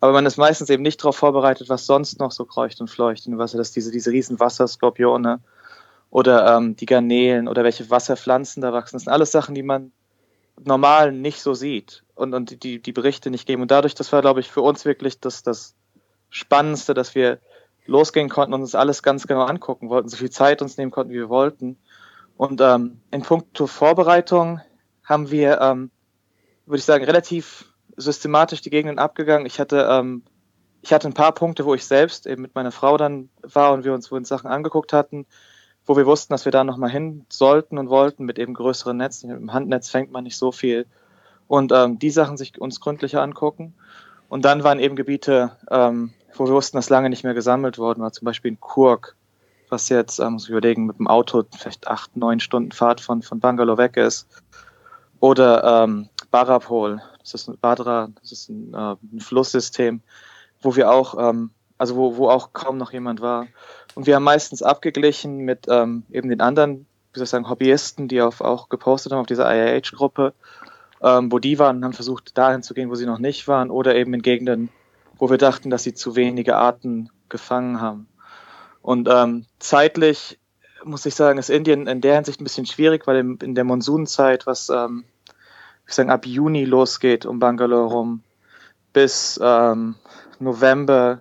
Aber 0.01 0.13
man 0.13 0.27
ist 0.27 0.37
meistens 0.37 0.71
eben 0.71 0.83
nicht 0.83 1.01
darauf 1.01 1.17
vorbereitet, 1.17 1.69
was 1.69 1.87
sonst 1.87 2.19
noch 2.19 2.33
so 2.33 2.45
kreucht 2.45 2.81
und 2.81 2.89
fleucht 2.89 3.27
in 3.27 3.39
Wasser, 3.39 3.59
dass 3.59 3.73
diese, 3.73 3.91
diese 3.91 4.11
riesen 4.11 4.39
Wasserskorpione 4.41 5.41
oder 6.11 6.57
ähm, 6.57 6.77
die 6.77 6.87
Garnelen 6.87 7.49
oder 7.49 7.65
welche 7.65 7.91
Wasserpflanzen 7.91 8.61
da 8.61 8.73
wachsen. 8.73 8.97
Das 8.97 9.05
sind 9.05 9.13
alles 9.13 9.33
Sachen, 9.33 9.55
die 9.55 9.63
man 9.63 9.93
normal 10.63 11.13
nicht 11.13 11.41
so 11.41 11.55
sieht 11.55 12.05
und, 12.15 12.35
und 12.35 12.63
die, 12.63 12.81
die 12.81 12.93
Berichte 12.93 13.31
nicht 13.31 13.47
geben. 13.47 13.63
Und 13.63 13.71
dadurch, 13.71 13.95
das 13.95 14.13
war, 14.13 14.21
glaube 14.21 14.41
ich, 14.41 14.51
für 14.51 14.61
uns 14.61 14.85
wirklich 14.85 15.21
das, 15.21 15.43
das 15.43 15.75
Spannendste, 16.31 16.95
dass 16.95 17.15
wir 17.15 17.39
losgehen 17.87 18.29
konnten 18.29 18.55
und 18.55 18.61
uns 18.61 18.75
alles 18.75 19.03
ganz 19.03 19.27
genau 19.27 19.43
angucken 19.43 19.89
wollten, 19.89 20.09
so 20.09 20.17
viel 20.17 20.31
Zeit 20.31 20.63
uns 20.63 20.77
nehmen 20.77 20.91
konnten, 20.91 21.13
wie 21.13 21.19
wir 21.19 21.29
wollten. 21.29 21.77
Und 22.37 22.61
ähm, 22.61 23.01
in 23.11 23.23
puncto 23.23 23.67
Vorbereitung 23.67 24.61
haben 25.05 25.31
wir, 25.31 25.61
ähm, 25.61 25.91
würde 26.67 26.79
ich 26.79 26.85
sagen, 26.85 27.05
relativ 27.05 27.74
systematisch 27.97 28.61
die 28.61 28.71
Gegenden 28.71 28.99
abgegangen. 28.99 29.47
Ich 29.47 29.61
hatte, 29.61 29.89
ähm, 29.91 30.23
ich 30.83 30.93
hatte 30.93 31.09
ein 31.09 31.15
paar 31.15 31.33
Punkte, 31.33 31.65
wo 31.65 31.75
ich 31.75 31.87
selbst 31.87 32.27
eben 32.27 32.43
mit 32.43 32.55
meiner 32.55 32.73
Frau 32.73 32.97
dann 32.97 33.31
war 33.43 33.73
und 33.73 33.85
wir 33.85 33.95
uns, 33.95 34.11
uns 34.11 34.29
Sachen 34.29 34.49
angeguckt 34.49 34.93
hatten, 34.93 35.27
wo 35.87 35.97
wir 35.97 36.07
wussten, 36.07 36.33
dass 36.33 36.45
wir 36.45 36.53
da 36.53 36.65
nochmal 36.65 36.91
hin 36.91 37.27
sollten 37.29 37.79
und 37.79 37.89
wollten 37.89 38.25
mit 38.25 38.39
eben 38.39 38.55
größeren 38.55 38.97
Netzen. 38.97 39.31
Im 39.31 39.53
Handnetz 39.53 39.91
fängt 39.91 40.13
man 40.13 40.25
nicht 40.25 40.37
so 40.37 40.53
viel. 40.53 40.87
Und 41.47 41.73
ähm, 41.73 41.99
die 41.99 42.11
Sachen 42.11 42.37
sich 42.37 42.61
uns 42.61 42.81
gründlicher 42.81 43.23
angucken. 43.23 43.75
Und 44.29 44.45
dann 44.45 44.65
waren 44.65 44.79
eben 44.79 44.97
Gebiete, 44.97 45.57
ähm, 45.71 46.13
wo 46.35 46.47
wir 46.47 46.55
wussten, 46.55 46.79
dass 46.79 46.91
lange 46.91 47.11
nicht 47.11 47.25
mehr 47.25 47.35
gesammelt 47.35 47.79
worden 47.79 48.03
war. 48.03 48.13
Zum 48.13 48.25
Beispiel 48.25 48.53
in 48.53 48.61
Kurk, 48.61 49.15
was 49.69 49.89
jetzt, 49.89 50.19
ähm, 50.21 50.35
muss 50.35 50.45
ich 50.45 50.51
überlegen, 50.51 50.87
mit 50.87 50.99
dem 50.99 51.07
Auto 51.07 51.45
vielleicht 51.57 51.87
acht, 51.87 52.17
neun 52.17 52.41
Stunden 52.41 52.73
Fahrt 52.73 53.01
von, 53.01 53.23
von 53.23 53.41
Bangalore 53.41 53.79
weg 53.79 53.97
ist. 53.97 54.27
Oder 55.21 55.85
ähm, 55.85 56.09
Barapol, 56.31 57.01
das 57.25 57.35
ist 57.35 57.49
ein 57.49 57.59
Badra, 57.59 58.11
das 58.21 58.33
ist 58.33 58.49
ein, 58.51 58.75
äh, 58.75 58.97
ein 59.13 59.21
Flusssystem, 59.21 60.03
wo 60.61 60.77
wir 60.77 60.91
auch, 60.91 61.17
ähm, 61.19 61.51
also 61.79 61.97
wo, 61.97 62.17
wo 62.17 62.29
auch 62.29 62.53
kaum 62.53 62.77
noch 62.77 62.93
jemand 62.93 63.21
war. 63.21 63.47
Und 63.95 64.07
wir 64.07 64.17
haben 64.17 64.25
meistens 64.25 64.63
abgeglichen 64.63 65.39
mit 65.39 65.67
ähm, 65.69 66.05
eben 66.13 66.29
den 66.29 66.41
anderen, 66.41 66.87
wie 67.13 67.19
soll 67.19 67.25
ich 67.25 67.31
sagen, 67.31 67.49
Hobbyisten, 67.49 68.09
die 68.09 68.21
auf, 68.21 68.41
auch 68.41 68.69
gepostet 68.69 69.13
haben 69.13 69.21
auf 69.21 69.27
dieser 69.27 69.53
IAH-Gruppe, 69.53 70.35
ähm, 71.03 71.33
wo 71.33 71.39
die 71.39 71.59
waren 71.59 71.79
und 71.79 71.85
haben 71.85 71.93
versucht, 71.93 72.37
dahin 72.37 72.63
zu 72.63 72.75
gehen, 72.75 72.91
wo 72.91 72.95
sie 72.95 73.07
noch 73.07 73.19
nicht 73.19 73.49
waren, 73.49 73.71
oder 73.71 73.95
eben 73.95 74.13
in 74.15 74.23
Gegenden, 74.23 74.69
wo 75.17 75.31
wir 75.31 75.39
dachten, 75.39 75.71
dass 75.71 75.83
sie 75.83 75.95
zu 75.95 76.17
wenige 76.17 76.57
Arten 76.57 77.11
gefangen 77.29 77.81
haben. 77.81 78.09
Und 78.83 79.09
ähm, 79.11 79.47
zeitlich 79.59 80.39
muss 80.85 81.07
ich 81.07 81.15
sagen, 81.15 81.39
ist 81.39 81.49
Indien 81.49 81.87
in 81.87 82.03
der 82.03 82.17
Hinsicht 82.17 82.41
ein 82.41 82.45
bisschen 82.45 82.67
schwierig, 82.67 83.07
weil 83.07 83.17
in, 83.17 83.37
in 83.39 83.55
der 83.55 83.65
Monsunzeit, 83.65 84.47
was 84.47 84.69
ähm, 84.69 85.05
ich 85.87 85.95
sagen, 85.95 86.11
ab 86.11 86.27
Juni 86.27 86.65
losgeht 86.65 87.27
um 87.27 87.39
Bangalore 87.39 87.93
rum, 87.93 88.23
bis 88.93 89.39
ähm, 89.43 89.97
November 90.39 91.21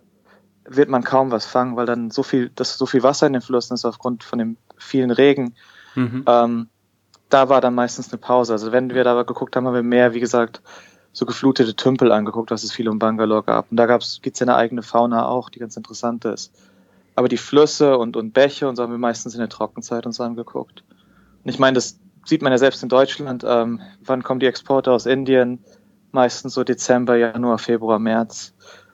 wird 0.65 0.89
man 0.89 1.03
kaum 1.03 1.31
was 1.31 1.45
fangen, 1.45 1.75
weil 1.75 1.85
dann 1.85 2.11
so 2.11 2.23
viel, 2.23 2.49
dass 2.49 2.77
so 2.77 2.85
viel 2.85 3.03
Wasser 3.03 3.27
in 3.27 3.33
den 3.33 3.41
Flüssen 3.41 3.73
ist 3.73 3.85
aufgrund 3.85 4.23
von 4.23 4.39
dem 4.39 4.57
vielen 4.77 5.11
Regen. 5.11 5.55
Mhm. 5.95 6.23
Ähm, 6.25 6.67
da 7.29 7.49
war 7.49 7.61
dann 7.61 7.75
meistens 7.75 8.11
eine 8.11 8.19
Pause. 8.19 8.53
Also 8.53 8.71
wenn 8.71 8.93
wir 8.93 9.03
da 9.03 9.21
geguckt 9.23 9.55
haben, 9.55 9.67
haben 9.67 9.73
wir 9.73 9.83
mehr, 9.83 10.13
wie 10.13 10.19
gesagt, 10.19 10.61
so 11.11 11.25
geflutete 11.25 11.75
Tümpel 11.75 12.11
angeguckt, 12.11 12.51
was 12.51 12.63
es 12.63 12.71
viel 12.71 12.89
um 12.89 12.99
Bangalore 12.99 13.43
gab. 13.43 13.69
Und 13.69 13.77
da 13.77 13.85
gibt 13.85 14.03
es 14.03 14.39
ja 14.39 14.45
eine 14.45 14.55
eigene 14.55 14.81
Fauna 14.81 15.27
auch, 15.27 15.49
die 15.49 15.59
ganz 15.59 15.75
interessant 15.77 16.25
ist. 16.25 16.51
Aber 17.15 17.27
die 17.27 17.37
Flüsse 17.37 17.97
und, 17.97 18.17
und 18.17 18.33
Bäche 18.33 18.67
und 18.67 18.75
so 18.75 18.83
haben 18.83 18.91
wir 18.91 18.97
meistens 18.97 19.33
in 19.33 19.39
der 19.39 19.49
Trockenzeit 19.49 20.05
uns 20.05 20.19
angeguckt. 20.19 20.83
Und 21.43 21.49
ich 21.49 21.59
meine, 21.59 21.75
das 21.75 21.99
sieht 22.25 22.41
man 22.41 22.51
ja 22.51 22.57
selbst 22.57 22.83
in 22.83 22.89
Deutschland. 22.89 23.43
Ähm, 23.47 23.81
wann 24.03 24.23
kommen 24.23 24.39
die 24.39 24.47
Exporte 24.47 24.91
aus 24.91 25.05
Indien? 25.05 25.63
Meistens 26.11 26.53
so 26.53 26.63
Dezember, 26.63 27.15
Januar, 27.15 27.57
Februar, 27.57 27.99
März. 27.99 28.53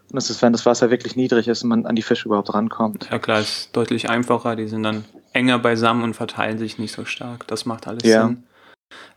Und 0.09 0.15
das 0.15 0.29
ist, 0.29 0.41
wenn 0.41 0.53
das 0.53 0.65
Wasser 0.65 0.89
wirklich 0.89 1.15
niedrig 1.15 1.47
ist 1.47 1.63
und 1.63 1.69
man 1.69 1.85
an 1.85 1.95
die 1.95 2.01
Fische 2.01 2.27
überhaupt 2.27 2.53
rankommt. 2.53 3.09
Ja 3.11 3.19
klar, 3.19 3.39
ist 3.41 3.75
deutlich 3.75 4.09
einfacher. 4.09 4.55
Die 4.55 4.67
sind 4.67 4.83
dann 4.83 5.05
enger 5.33 5.59
beisammen 5.59 6.03
und 6.03 6.15
verteilen 6.15 6.57
sich 6.57 6.79
nicht 6.79 6.93
so 6.93 7.05
stark. 7.05 7.45
Das 7.47 7.65
macht 7.65 7.87
alles 7.87 8.03
ja. 8.03 8.25
Sinn. 8.25 8.43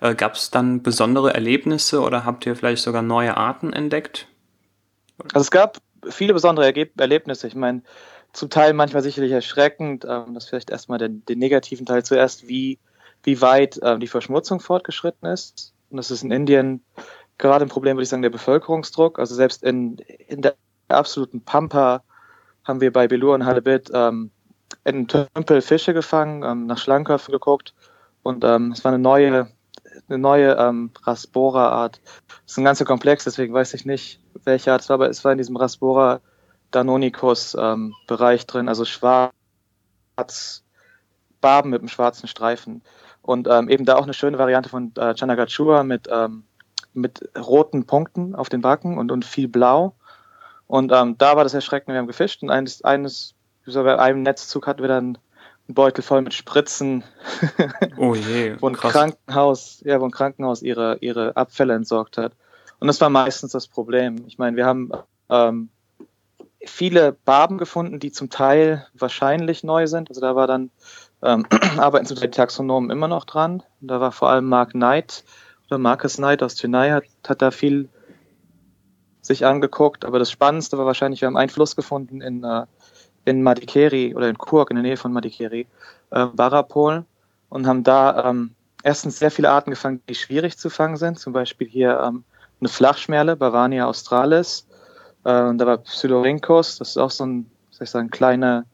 Äh, 0.00 0.14
Gab 0.14 0.34
es 0.34 0.50
dann 0.50 0.82
besondere 0.82 1.32
Erlebnisse 1.32 2.02
oder 2.02 2.26
habt 2.26 2.44
ihr 2.44 2.56
vielleicht 2.56 2.82
sogar 2.82 3.00
neue 3.00 3.36
Arten 3.36 3.72
entdeckt? 3.72 4.28
Also 5.32 5.40
es 5.40 5.50
gab 5.50 5.78
viele 6.10 6.34
besondere 6.34 6.66
Ergeb 6.66 7.00
Erlebnisse. 7.00 7.46
Ich 7.46 7.54
meine, 7.54 7.82
zum 8.32 8.50
Teil 8.50 8.74
manchmal 8.74 9.02
sicherlich 9.02 9.32
erschreckend. 9.32 10.04
Ähm, 10.06 10.34
das 10.34 10.48
vielleicht 10.48 10.70
erstmal 10.70 10.98
den, 10.98 11.24
den 11.24 11.38
negativen 11.38 11.86
Teil 11.86 12.04
zuerst, 12.04 12.48
wie, 12.48 12.78
wie 13.22 13.40
weit 13.40 13.78
ähm, 13.82 14.00
die 14.00 14.08
Verschmutzung 14.08 14.60
fortgeschritten 14.60 15.28
ist. 15.28 15.72
Und 15.90 15.96
das 15.96 16.10
ist 16.10 16.22
in 16.22 16.30
Indien 16.30 16.82
gerade 17.38 17.64
ein 17.64 17.68
Problem, 17.68 17.96
würde 17.96 18.04
ich 18.04 18.08
sagen, 18.08 18.22
der 18.22 18.30
Bevölkerungsdruck. 18.30 19.18
Also 19.18 19.34
selbst 19.34 19.62
in, 19.62 19.98
in 20.28 20.42
der 20.42 20.54
absoluten 20.88 21.42
Pampa 21.42 22.02
haben 22.64 22.80
wir 22.80 22.92
bei 22.92 23.08
Belur 23.08 23.34
und 23.34 23.44
Halebit 23.44 23.90
ähm, 23.92 24.30
in 24.84 25.08
Tümpel 25.08 25.60
Fische 25.60 25.94
gefangen, 25.94 26.42
ähm, 26.42 26.66
nach 26.66 26.78
Schlangenköpfen 26.78 27.32
geguckt 27.32 27.74
und 28.22 28.44
ähm, 28.44 28.72
es 28.72 28.84
war 28.84 28.92
eine 28.92 29.02
neue, 29.02 29.48
eine 30.08 30.18
neue 30.18 30.52
ähm, 30.52 30.90
Raspora-Art. 31.02 32.00
Es 32.46 32.52
ist 32.52 32.58
ein 32.58 32.64
ganzer 32.64 32.84
Komplex, 32.84 33.24
deswegen 33.24 33.52
weiß 33.52 33.74
ich 33.74 33.84
nicht, 33.84 34.20
welche 34.44 34.72
Art 34.72 34.82
es 34.82 34.88
war, 34.88 34.94
aber 34.94 35.10
es 35.10 35.24
war 35.24 35.32
in 35.32 35.38
diesem 35.38 35.56
Raspora 35.56 36.20
Danonicus-Bereich 36.70 38.40
ähm, 38.40 38.46
drin, 38.46 38.68
also 38.68 38.84
schwarz, 38.84 39.32
Barben 41.40 41.70
mit 41.70 41.80
einem 41.80 41.88
schwarzen 41.88 42.28
Streifen. 42.28 42.82
Und 43.22 43.48
ähm, 43.48 43.68
eben 43.68 43.84
da 43.84 43.96
auch 43.96 44.02
eine 44.02 44.14
schöne 44.14 44.38
Variante 44.38 44.68
von 44.68 44.92
äh, 44.96 45.14
Chanagachua 45.14 45.84
mit, 45.84 46.08
ähm, 46.10 46.44
mit 46.92 47.30
roten 47.38 47.86
Punkten 47.86 48.34
auf 48.34 48.48
den 48.48 48.60
Backen 48.60 48.98
und, 48.98 49.12
und 49.12 49.24
viel 49.24 49.48
Blau. 49.48 49.94
Und 50.66 50.92
ähm, 50.92 51.16
da 51.18 51.36
war 51.36 51.44
das 51.44 51.54
erschreckend, 51.54 51.94
wir 51.94 51.98
haben 51.98 52.06
gefischt 52.06 52.42
und 52.42 52.50
eines, 52.50 52.82
eines 52.82 53.34
so 53.66 53.82
bei 53.84 53.98
einem 53.98 54.22
Netzzug 54.22 54.66
hatten 54.66 54.80
wir 54.80 54.88
dann 54.88 55.18
einen 55.68 55.74
Beutel 55.74 56.02
voll 56.02 56.22
mit 56.22 56.34
Spritzen, 56.34 57.04
oh 57.96 58.14
je, 58.14 58.56
wo 58.60 58.68
ein 58.68 58.74
krass. 58.74 58.92
Krankenhaus, 58.92 59.82
ja, 59.84 60.00
wo 60.00 60.04
ein 60.04 60.10
Krankenhaus 60.10 60.62
ihre, 60.62 60.98
ihre 61.00 61.36
Abfälle 61.36 61.74
entsorgt 61.74 62.18
hat. 62.18 62.32
Und 62.80 62.88
das 62.88 63.00
war 63.00 63.10
meistens 63.10 63.52
das 63.52 63.68
Problem. 63.68 64.24
Ich 64.26 64.38
meine, 64.38 64.56
wir 64.56 64.66
haben 64.66 64.90
ähm, 65.28 65.68
viele 66.64 67.12
Barben 67.12 67.58
gefunden, 67.58 68.00
die 68.00 68.10
zum 68.10 68.30
Teil 68.30 68.86
wahrscheinlich 68.94 69.62
neu 69.62 69.86
sind. 69.86 70.08
Also 70.08 70.20
da 70.20 70.34
war 70.34 70.46
dann 70.46 70.70
ähm, 71.22 71.46
arbeiten 71.78 72.06
zum 72.06 72.16
Teil 72.16 72.30
Taxonomen 72.30 72.90
immer 72.90 73.08
noch 73.08 73.24
dran. 73.24 73.62
Da 73.80 74.00
war 74.00 74.12
vor 74.12 74.30
allem 74.30 74.46
Mark 74.46 74.72
Knight 74.72 75.24
oder 75.68 75.78
Marcus 75.78 76.16
Knight 76.16 76.42
aus 76.42 76.56
Chennai 76.56 76.90
hat, 76.90 77.04
hat 77.26 77.42
da 77.42 77.50
viel 77.50 77.88
sich 79.22 79.46
angeguckt. 79.46 80.04
Aber 80.04 80.18
das 80.18 80.30
Spannendste 80.30 80.78
war 80.78 80.86
wahrscheinlich, 80.86 81.20
wir 81.20 81.26
haben 81.26 81.36
einen 81.36 81.48
Fluss 81.48 81.76
gefunden 81.76 82.20
in, 82.20 82.44
äh, 82.44 82.66
in 83.24 83.42
Madikeri 83.42 84.14
oder 84.14 84.28
in 84.28 84.36
Kurk 84.36 84.70
in 84.70 84.76
der 84.76 84.82
Nähe 84.82 84.96
von 84.96 85.12
Madikeri, 85.12 85.66
äh, 86.10 86.26
und 87.48 87.66
haben 87.66 87.84
da 87.84 88.30
ähm, 88.30 88.54
erstens 88.82 89.18
sehr 89.18 89.30
viele 89.30 89.50
Arten 89.50 89.70
gefangen, 89.70 90.02
die 90.08 90.14
schwierig 90.14 90.58
zu 90.58 90.70
fangen 90.70 90.96
sind. 90.96 91.18
Zum 91.18 91.32
Beispiel 91.32 91.68
hier 91.68 92.00
ähm, 92.00 92.24
eine 92.60 92.68
Flachschmerle, 92.68 93.36
Bavania 93.36 93.86
australis. 93.86 94.66
Äh, 95.24 95.42
und 95.42 95.58
da 95.58 95.66
war 95.66 95.78
Pseudorhynchus, 95.78 96.78
das 96.78 96.90
ist 96.90 96.96
auch 96.96 97.10
so 97.10 97.24
ein, 97.24 97.50
soll 97.70 97.84
ich 97.84 97.90
sagen, 97.90 98.10
kleiner, 98.10 98.64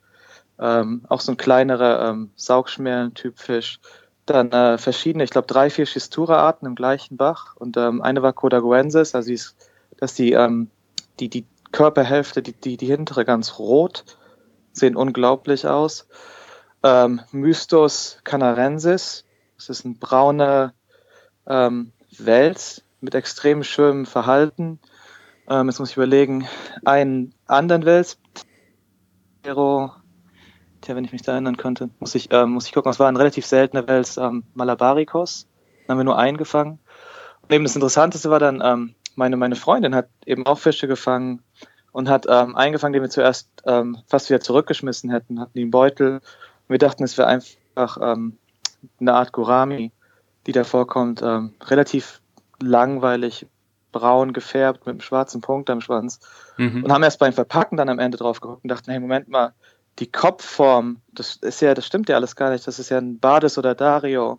ähm, 0.60 1.04
auch 1.08 1.20
so 1.20 1.32
ein 1.32 1.36
kleinerer 1.36 2.10
ähm, 2.10 2.30
Saugschmerlen-Typ 2.36 3.38
Fisch. 3.38 3.80
Dann 4.26 4.52
äh, 4.52 4.78
verschiedene, 4.78 5.24
ich 5.24 5.30
glaube 5.30 5.46
drei, 5.46 5.70
vier 5.70 5.86
Schistura-Arten 5.86 6.66
im 6.66 6.74
gleichen 6.74 7.16
Bach. 7.16 7.56
Und 7.56 7.76
ähm, 7.76 8.02
eine 8.02 8.22
war 8.22 8.32
Codaguensis, 8.32 9.14
also 9.14 9.28
die 9.28 9.34
ist, 9.34 9.56
dass 9.96 10.14
die, 10.14 10.32
ähm, 10.32 10.70
die, 11.20 11.28
die 11.28 11.46
Körperhälfte, 11.72 12.42
die, 12.42 12.52
die, 12.52 12.76
die 12.76 12.86
hintere 12.86 13.24
ganz 13.24 13.58
rot, 13.58 14.04
sehen 14.72 14.96
unglaublich 14.96 15.66
aus. 15.66 16.08
Ähm, 16.82 17.20
Mystos 17.32 18.18
canarensis, 18.24 19.24
das 19.56 19.68
ist 19.68 19.84
ein 19.84 19.98
brauner 19.98 20.74
ähm, 21.46 21.92
Wels, 22.18 22.82
mit 23.00 23.14
extrem 23.14 23.62
schönem 23.62 24.06
Verhalten. 24.06 24.80
Jetzt 25.50 25.78
muss 25.78 25.88
ich 25.88 25.96
überlegen, 25.96 26.46
einen 26.84 27.32
anderen 27.46 27.86
Wels, 27.86 28.18
Tja, 30.88 30.96
wenn 30.96 31.04
ich 31.04 31.12
mich 31.12 31.20
da 31.20 31.32
erinnern 31.32 31.58
könnte, 31.58 31.90
muss 31.98 32.14
ich, 32.14 32.32
ähm, 32.32 32.52
muss 32.52 32.64
ich 32.64 32.72
gucken. 32.72 32.90
Es 32.90 32.98
war 32.98 33.08
ein 33.08 33.16
relativ 33.16 33.44
seltener 33.44 33.86
Wels, 33.86 34.16
ähm, 34.16 34.44
Malabaricos. 34.54 35.46
Dann 35.86 35.92
haben 35.92 36.00
wir 36.00 36.04
nur 36.04 36.16
einen 36.16 36.38
gefangen. 36.38 36.78
Und 37.42 37.52
eben 37.52 37.64
das 37.64 37.74
Interessanteste 37.74 38.30
war 38.30 38.38
dann, 38.38 38.62
ähm, 38.64 38.94
meine, 39.14 39.36
meine 39.36 39.54
Freundin 39.54 39.94
hat 39.94 40.08
eben 40.24 40.46
auch 40.46 40.58
Fische 40.58 40.88
gefangen 40.88 41.42
und 41.92 42.08
hat 42.08 42.24
ähm, 42.26 42.56
eingefangen, 42.56 42.94
den 42.94 43.02
wir 43.02 43.10
zuerst 43.10 43.50
ähm, 43.66 43.98
fast 44.06 44.30
wieder 44.30 44.40
zurückgeschmissen 44.40 45.10
hätten, 45.10 45.40
hatten 45.40 45.58
im 45.58 45.70
Beutel. 45.70 46.20
Und 46.20 46.22
wir 46.68 46.78
dachten, 46.78 47.04
es 47.04 47.18
wäre 47.18 47.28
einfach 47.28 47.98
ähm, 48.00 48.38
eine 48.98 49.12
Art 49.12 49.34
Gurami, 49.34 49.92
die 50.46 50.52
da 50.52 50.64
vorkommt. 50.64 51.20
Ähm, 51.20 51.52
relativ 51.66 52.22
langweilig, 52.62 53.46
braun 53.92 54.32
gefärbt 54.32 54.86
mit 54.86 54.94
einem 54.94 55.00
schwarzen 55.02 55.42
Punkt 55.42 55.68
am 55.68 55.82
Schwanz. 55.82 56.20
Mhm. 56.56 56.84
Und 56.84 56.90
haben 56.90 57.02
erst 57.02 57.18
beim 57.18 57.34
Verpacken 57.34 57.76
dann 57.76 57.90
am 57.90 57.98
Ende 57.98 58.16
drauf 58.16 58.40
geguckt 58.40 58.64
und 58.64 58.70
dachten, 58.70 58.90
hey, 58.90 58.98
Moment 58.98 59.28
mal, 59.28 59.52
die 59.98 60.10
Kopfform, 60.10 61.00
das 61.12 61.36
ist 61.36 61.60
ja, 61.60 61.74
das 61.74 61.86
stimmt 61.86 62.08
ja 62.08 62.16
alles 62.16 62.36
gar 62.36 62.50
nicht. 62.50 62.66
Das 62.66 62.78
ist 62.78 62.88
ja 62.88 62.98
ein 62.98 63.18
Bades 63.18 63.58
oder 63.58 63.74
Dario. 63.74 64.38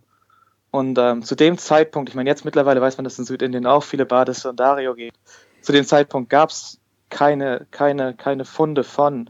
Und 0.72 0.98
ähm, 0.98 1.24
zu 1.24 1.36
dem 1.36 1.58
Zeitpunkt, 1.58 2.10
ich 2.10 2.16
meine, 2.16 2.30
jetzt 2.30 2.46
mittlerweile 2.46 2.82
weiß 2.82 2.98
man, 2.98 3.04
dass 3.04 3.20
in 3.20 3.26
Südindien 3.26 3.66
auch 3.66 3.84
viele 3.84 4.06
Bades 4.06 4.46
und 4.46 4.60
Dario 4.60 4.94
geht. 4.94 5.14
Zu 5.62 5.72
dem 5.72 5.84
Zeitpunkt 5.84 6.30
gab 6.30 6.50
es 6.50 6.80
keine, 7.10 7.66
keine, 7.72 8.14
keine 8.14 8.46
Funde 8.46 8.84
von 8.84 9.30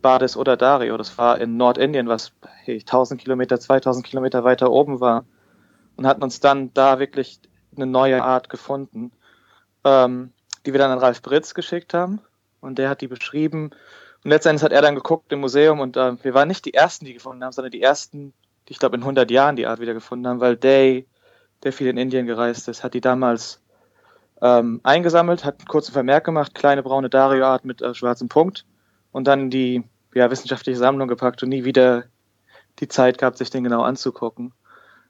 Bades 0.00 0.36
oder 0.36 0.56
Dario. 0.56 0.96
Das 0.96 1.18
war 1.18 1.40
in 1.40 1.56
Nordindien, 1.56 2.08
was 2.08 2.32
hey, 2.64 2.78
1000 2.78 3.20
Kilometer, 3.20 3.60
2000 3.60 4.04
Kilometer 4.04 4.42
weiter 4.42 4.70
oben 4.70 5.00
war. 5.00 5.24
Und 5.96 6.06
hatten 6.06 6.22
uns 6.22 6.40
dann 6.40 6.72
da 6.72 6.98
wirklich 6.98 7.40
eine 7.76 7.86
neue 7.86 8.22
Art 8.22 8.48
gefunden, 8.48 9.12
ähm, 9.84 10.32
die 10.64 10.72
wir 10.72 10.78
dann 10.78 10.90
an 10.90 10.98
Ralf 10.98 11.20
Britz 11.20 11.54
geschickt 11.54 11.92
haben. 11.92 12.20
Und 12.60 12.78
der 12.78 12.88
hat 12.88 13.02
die 13.02 13.08
beschrieben. 13.08 13.70
Und 14.24 14.30
letztendlich 14.30 14.62
hat 14.62 14.72
er 14.72 14.82
dann 14.82 14.94
geguckt 14.94 15.32
im 15.32 15.40
Museum 15.40 15.80
und 15.80 15.96
äh, 15.96 16.22
wir 16.22 16.34
waren 16.34 16.48
nicht 16.48 16.64
die 16.64 16.74
Ersten, 16.74 17.04
die 17.04 17.14
gefunden 17.14 17.42
haben, 17.42 17.52
sondern 17.52 17.72
die 17.72 17.82
Ersten, 17.82 18.32
die 18.68 18.72
ich 18.72 18.78
glaube 18.78 18.96
in 18.96 19.02
100 19.02 19.30
Jahren 19.30 19.56
die 19.56 19.66
Art 19.66 19.80
wieder 19.80 19.94
gefunden 19.94 20.26
haben, 20.26 20.40
weil 20.40 20.56
Day, 20.56 21.06
der 21.62 21.72
viel 21.72 21.88
in 21.88 21.96
Indien 21.96 22.26
gereist 22.26 22.68
ist, 22.68 22.84
hat 22.84 22.94
die 22.94 23.00
damals 23.00 23.62
ähm, 24.42 24.80
eingesammelt, 24.82 25.44
hat 25.44 25.60
einen 25.60 25.68
kurzen 25.68 25.92
Vermerk 25.92 26.24
gemacht, 26.24 26.54
kleine 26.54 26.82
braune 26.82 27.10
Dario-Art 27.10 27.64
mit 27.64 27.82
äh, 27.82 27.94
schwarzem 27.94 28.28
Punkt 28.28 28.66
und 29.12 29.26
dann 29.26 29.50
die 29.50 29.84
ja, 30.14 30.30
wissenschaftliche 30.30 30.78
Sammlung 30.78 31.08
gepackt 31.08 31.42
und 31.42 31.48
nie 31.48 31.64
wieder 31.64 32.04
die 32.78 32.88
Zeit 32.88 33.18
gehabt, 33.18 33.38
sich 33.38 33.50
den 33.50 33.64
genau 33.64 33.82
anzugucken. 33.82 34.52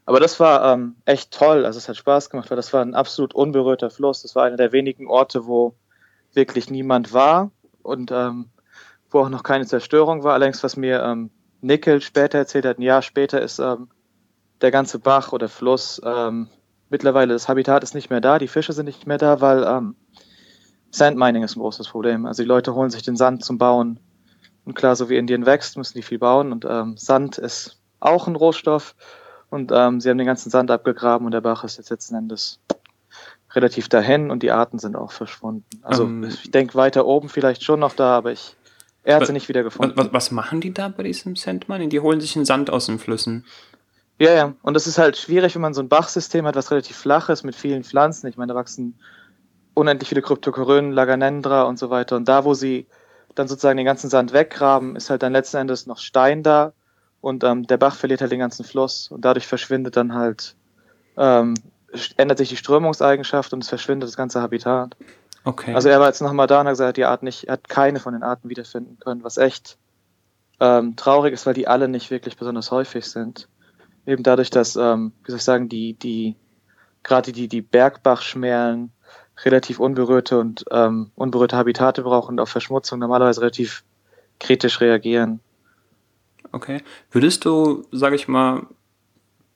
Aber 0.06 0.18
das 0.18 0.40
war 0.40 0.72
ähm, 0.72 0.96
echt 1.04 1.30
toll. 1.30 1.64
Also 1.64 1.78
es 1.78 1.88
hat 1.88 1.96
Spaß 1.96 2.30
gemacht, 2.30 2.50
weil 2.50 2.56
das 2.56 2.72
war 2.72 2.82
ein 2.82 2.94
absolut 2.94 3.34
unberührter 3.34 3.90
Fluss. 3.90 4.22
Das 4.22 4.34
war 4.34 4.44
einer 4.44 4.56
der 4.56 4.72
wenigen 4.72 5.06
Orte, 5.06 5.46
wo 5.46 5.74
wirklich 6.32 6.70
niemand 6.70 7.12
war 7.12 7.50
und 7.82 8.10
ähm, 8.10 8.46
wo 9.10 9.20
auch 9.20 9.28
noch 9.28 9.42
keine 9.42 9.66
Zerstörung 9.66 10.22
war. 10.22 10.34
Allerdings, 10.34 10.62
was 10.62 10.76
mir 10.76 11.02
ähm, 11.02 11.30
Nickel 11.60 12.00
später 12.00 12.38
erzählt 12.38 12.64
hat, 12.64 12.78
ein 12.78 12.82
Jahr 12.82 13.02
später 13.02 13.40
ist 13.40 13.58
ähm, 13.58 13.88
der 14.60 14.70
ganze 14.70 14.98
Bach 14.98 15.32
oder 15.32 15.48
Fluss 15.48 16.00
ähm, 16.04 16.48
mittlerweile 16.90 17.32
das 17.32 17.48
Habitat 17.48 17.82
ist 17.82 17.94
nicht 17.94 18.10
mehr 18.10 18.20
da, 18.20 18.38
die 18.38 18.48
Fische 18.48 18.72
sind 18.72 18.86
nicht 18.86 19.06
mehr 19.06 19.18
da, 19.18 19.40
weil 19.40 19.64
ähm, 19.64 19.94
Sandmining 20.90 21.44
ist 21.44 21.56
ein 21.56 21.60
großes 21.60 21.88
Problem. 21.88 22.26
Also 22.26 22.42
die 22.42 22.48
Leute 22.48 22.74
holen 22.74 22.90
sich 22.90 23.02
den 23.02 23.16
Sand 23.16 23.44
zum 23.44 23.58
Bauen. 23.58 24.00
Und 24.64 24.74
klar, 24.74 24.96
so 24.96 25.08
wie 25.08 25.16
Indien 25.16 25.46
wächst, 25.46 25.76
müssen 25.76 25.96
die 25.96 26.02
viel 26.02 26.18
bauen. 26.18 26.52
Und 26.52 26.66
ähm, 26.68 26.96
Sand 26.96 27.38
ist 27.38 27.80
auch 28.00 28.26
ein 28.26 28.36
Rohstoff. 28.36 28.96
Und 29.48 29.72
ähm, 29.72 30.00
sie 30.00 30.10
haben 30.10 30.18
den 30.18 30.26
ganzen 30.26 30.50
Sand 30.50 30.70
abgegraben 30.70 31.26
und 31.26 31.32
der 31.32 31.40
Bach 31.40 31.64
ist 31.64 31.78
jetzt 31.78 31.90
letzten 31.90 32.16
Endes 32.16 32.60
relativ 33.52 33.88
dahin 33.88 34.30
und 34.30 34.42
die 34.44 34.52
Arten 34.52 34.78
sind 34.78 34.94
auch 34.94 35.10
verschwunden. 35.10 35.64
Also 35.82 36.04
ähm, 36.04 36.24
ich 36.24 36.50
denke 36.52 36.76
weiter 36.76 37.06
oben 37.06 37.28
vielleicht 37.28 37.64
schon 37.64 37.80
noch 37.80 37.94
da, 37.94 38.16
aber 38.16 38.30
ich 38.30 38.56
er 39.02 39.16
hat 39.16 39.26
sie 39.26 39.32
nicht 39.32 39.48
wieder 39.48 39.62
gefunden. 39.62 39.96
Was, 39.96 40.12
was, 40.12 40.30
machen 40.30 40.60
die 40.60 40.74
da 40.74 40.88
bei 40.88 41.02
diesem 41.02 41.36
Sandmining? 41.36 41.88
Die 41.88 42.00
holen 42.00 42.20
sich 42.20 42.34
den 42.34 42.44
Sand 42.44 42.70
aus 42.70 42.86
den 42.86 42.98
Flüssen. 42.98 43.44
Ja, 44.18 44.34
ja. 44.34 44.54
Und 44.62 44.74
das 44.74 44.86
ist 44.86 44.98
halt 44.98 45.16
schwierig, 45.16 45.54
wenn 45.54 45.62
man 45.62 45.72
so 45.72 45.80
ein 45.80 45.88
Bachsystem 45.88 46.46
hat, 46.46 46.54
was 46.54 46.70
relativ 46.70 46.96
flach 46.96 47.30
ist 47.30 47.42
mit 47.42 47.54
vielen 47.54 47.84
Pflanzen. 47.84 48.26
Ich 48.26 48.36
meine, 48.36 48.52
da 48.52 48.58
wachsen 48.58 48.98
unendlich 49.72 50.08
viele 50.10 50.20
Kryptokorynen, 50.20 50.92
Laganendra 50.92 51.62
und 51.62 51.78
so 51.78 51.88
weiter. 51.88 52.16
Und 52.16 52.28
da, 52.28 52.44
wo 52.44 52.52
sie 52.52 52.86
dann 53.34 53.48
sozusagen 53.48 53.76
den 53.76 53.86
ganzen 53.86 54.10
Sand 54.10 54.32
weggraben, 54.32 54.96
ist 54.96 55.08
halt 55.08 55.22
dann 55.22 55.32
letzten 55.32 55.58
Endes 55.58 55.86
noch 55.86 55.98
Stein 55.98 56.42
da 56.42 56.72
und 57.20 57.44
ähm, 57.44 57.66
der 57.66 57.76
Bach 57.76 57.94
verliert 57.94 58.20
halt 58.20 58.32
den 58.32 58.38
ganzen 58.38 58.64
Fluss 58.64 59.10
und 59.10 59.24
dadurch 59.24 59.46
verschwindet 59.46 59.96
dann 59.96 60.14
halt, 60.14 60.56
ähm, 61.16 61.54
ändert 62.16 62.38
sich 62.38 62.48
die 62.48 62.56
Strömungseigenschaft 62.56 63.52
und 63.52 63.62
es 63.62 63.68
verschwindet 63.68 64.08
das 64.08 64.16
ganze 64.16 64.40
Habitat. 64.40 64.96
Okay. 65.44 65.74
Also 65.74 65.88
er 65.88 66.00
war 66.00 66.08
jetzt 66.08 66.20
nochmal 66.20 66.46
da 66.46 66.60
und 66.60 66.66
hat 66.66 66.72
gesagt, 66.72 66.96
die 66.96 67.04
Art 67.04 67.22
nicht, 67.22 67.44
er 67.44 67.54
hat 67.54 67.68
keine 67.68 67.98
von 67.98 68.12
den 68.12 68.22
Arten 68.22 68.48
wiederfinden 68.48 68.98
können, 68.98 69.24
was 69.24 69.38
echt 69.38 69.78
ähm, 70.60 70.96
traurig 70.96 71.32
ist, 71.32 71.46
weil 71.46 71.54
die 71.54 71.66
alle 71.66 71.88
nicht 71.88 72.10
wirklich 72.10 72.36
besonders 72.36 72.70
häufig 72.70 73.06
sind. 73.06 73.48
Eben 74.06 74.22
dadurch, 74.22 74.50
dass, 74.50 74.76
ähm, 74.76 75.12
wie 75.24 75.30
soll 75.30 75.38
ich 75.38 75.44
sagen, 75.44 75.68
die, 75.68 75.94
die, 75.94 76.36
gerade 77.02 77.32
die, 77.32 77.48
die 77.48 77.62
Bergbachschmerlen 77.62 78.92
relativ 79.44 79.80
unberührte 79.80 80.38
und 80.38 80.64
ähm, 80.70 81.10
unberührte 81.14 81.56
Habitate 81.56 82.02
brauchen 82.02 82.32
und 82.32 82.40
auf 82.40 82.50
Verschmutzung 82.50 82.98
normalerweise 82.98 83.40
relativ 83.40 83.84
kritisch 84.38 84.80
reagieren. 84.80 85.40
Okay. 86.52 86.82
Würdest 87.10 87.44
du, 87.44 87.86
sage 87.92 88.16
ich 88.16 88.28
mal, 88.28 88.66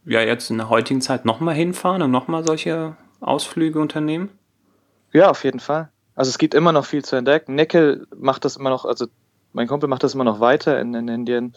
ja 0.04 0.20
jetzt 0.20 0.50
in 0.50 0.58
der 0.58 0.68
heutigen 0.68 1.00
Zeit 1.00 1.24
nochmal 1.24 1.54
hinfahren 1.54 2.02
und 2.02 2.10
nochmal 2.10 2.46
solche 2.46 2.96
Ausflüge 3.20 3.80
unternehmen? 3.80 4.30
Ja, 5.14 5.30
auf 5.30 5.44
jeden 5.44 5.60
Fall. 5.60 5.90
Also 6.16 6.28
es 6.28 6.38
gibt 6.38 6.54
immer 6.54 6.72
noch 6.72 6.84
viel 6.84 7.04
zu 7.04 7.16
entdecken. 7.16 7.54
Nickel 7.54 8.06
macht 8.16 8.44
das 8.44 8.56
immer 8.56 8.70
noch, 8.70 8.84
also 8.84 9.06
mein 9.52 9.68
Kumpel 9.68 9.88
macht 9.88 10.02
das 10.02 10.14
immer 10.14 10.24
noch 10.24 10.40
weiter 10.40 10.80
in, 10.80 10.92
in 10.92 11.06
Indien, 11.06 11.54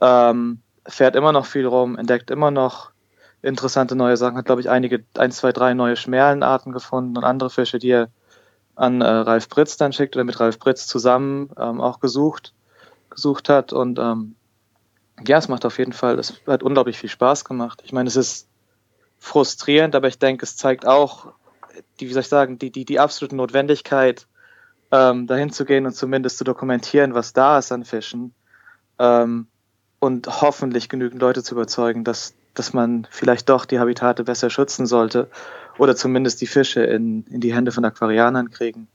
ähm, 0.00 0.60
fährt 0.86 1.14
immer 1.14 1.32
noch 1.32 1.46
viel 1.46 1.66
rum, 1.66 1.96
entdeckt 1.96 2.30
immer 2.30 2.50
noch 2.50 2.90
interessante 3.42 3.94
neue 3.94 4.16
Sachen, 4.16 4.36
hat 4.36 4.44
glaube 4.44 4.60
ich 4.60 4.68
einige, 4.68 5.04
ein, 5.16 5.30
zwei, 5.30 5.52
drei 5.52 5.72
neue 5.72 5.96
Schmerlenarten 5.96 6.72
gefunden 6.72 7.16
und 7.16 7.24
andere 7.24 7.48
Fische, 7.48 7.78
die 7.78 7.90
er 7.90 8.08
an 8.74 9.00
äh, 9.00 9.06
Ralf 9.06 9.48
Britz 9.48 9.76
dann 9.76 9.92
schickt 9.92 10.16
oder 10.16 10.24
mit 10.24 10.40
Ralf 10.40 10.58
Britz 10.58 10.86
zusammen 10.88 11.50
ähm, 11.58 11.80
auch 11.80 12.00
gesucht, 12.00 12.54
gesucht 13.08 13.48
hat 13.48 13.72
und 13.72 14.00
ähm, 14.00 14.34
ja, 15.24 15.38
es 15.38 15.48
macht 15.48 15.64
auf 15.64 15.78
jeden 15.78 15.92
Fall, 15.92 16.18
es 16.18 16.40
hat 16.46 16.62
unglaublich 16.64 16.98
viel 16.98 17.10
Spaß 17.10 17.44
gemacht. 17.44 17.82
Ich 17.84 17.92
meine, 17.92 18.08
es 18.08 18.16
ist 18.16 18.48
frustrierend, 19.18 19.94
aber 19.94 20.08
ich 20.08 20.18
denke, 20.18 20.44
es 20.44 20.56
zeigt 20.56 20.86
auch, 20.86 21.34
die, 21.98 22.08
wie 22.08 22.12
soll 22.12 22.22
ich 22.22 22.28
sagen, 22.28 22.58
die, 22.58 22.70
die, 22.70 22.84
die 22.84 23.00
absolute 23.00 23.36
Notwendigkeit, 23.36 24.26
ähm, 24.92 25.26
dahin 25.26 25.50
zu 25.50 25.64
gehen 25.64 25.86
und 25.86 25.92
zumindest 25.92 26.38
zu 26.38 26.44
dokumentieren, 26.44 27.14
was 27.14 27.32
da 27.32 27.58
ist 27.58 27.72
an 27.72 27.84
Fischen. 27.84 28.34
Ähm, 28.98 29.46
und 29.98 30.40
hoffentlich 30.40 30.88
genügend 30.88 31.20
Leute 31.20 31.42
zu 31.42 31.54
überzeugen, 31.54 32.04
dass, 32.04 32.34
dass 32.54 32.72
man 32.72 33.06
vielleicht 33.10 33.48
doch 33.48 33.66
die 33.66 33.78
Habitate 33.78 34.24
besser 34.24 34.50
schützen 34.50 34.86
sollte 34.86 35.28
oder 35.78 35.94
zumindest 35.94 36.40
die 36.40 36.46
Fische 36.46 36.82
in, 36.82 37.24
in 37.26 37.40
die 37.40 37.54
Hände 37.54 37.70
von 37.70 37.84
Aquarianern 37.84 38.50
kriegen, 38.50 38.88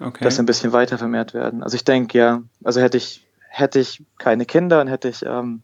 okay. 0.00 0.22
dass 0.22 0.36
sie 0.36 0.42
ein 0.42 0.46
bisschen 0.46 0.72
weiter 0.72 0.96
vermehrt 0.96 1.34
werden. 1.34 1.62
Also 1.62 1.74
ich 1.74 1.84
denke 1.84 2.18
ja, 2.18 2.42
also 2.62 2.80
hätte 2.80 2.96
ich, 2.96 3.26
hätte 3.48 3.80
ich 3.80 4.02
keine 4.18 4.46
Kinder 4.46 4.80
und 4.80 4.86
hätte 4.86 5.08
ich, 5.08 5.24
ähm, 5.26 5.62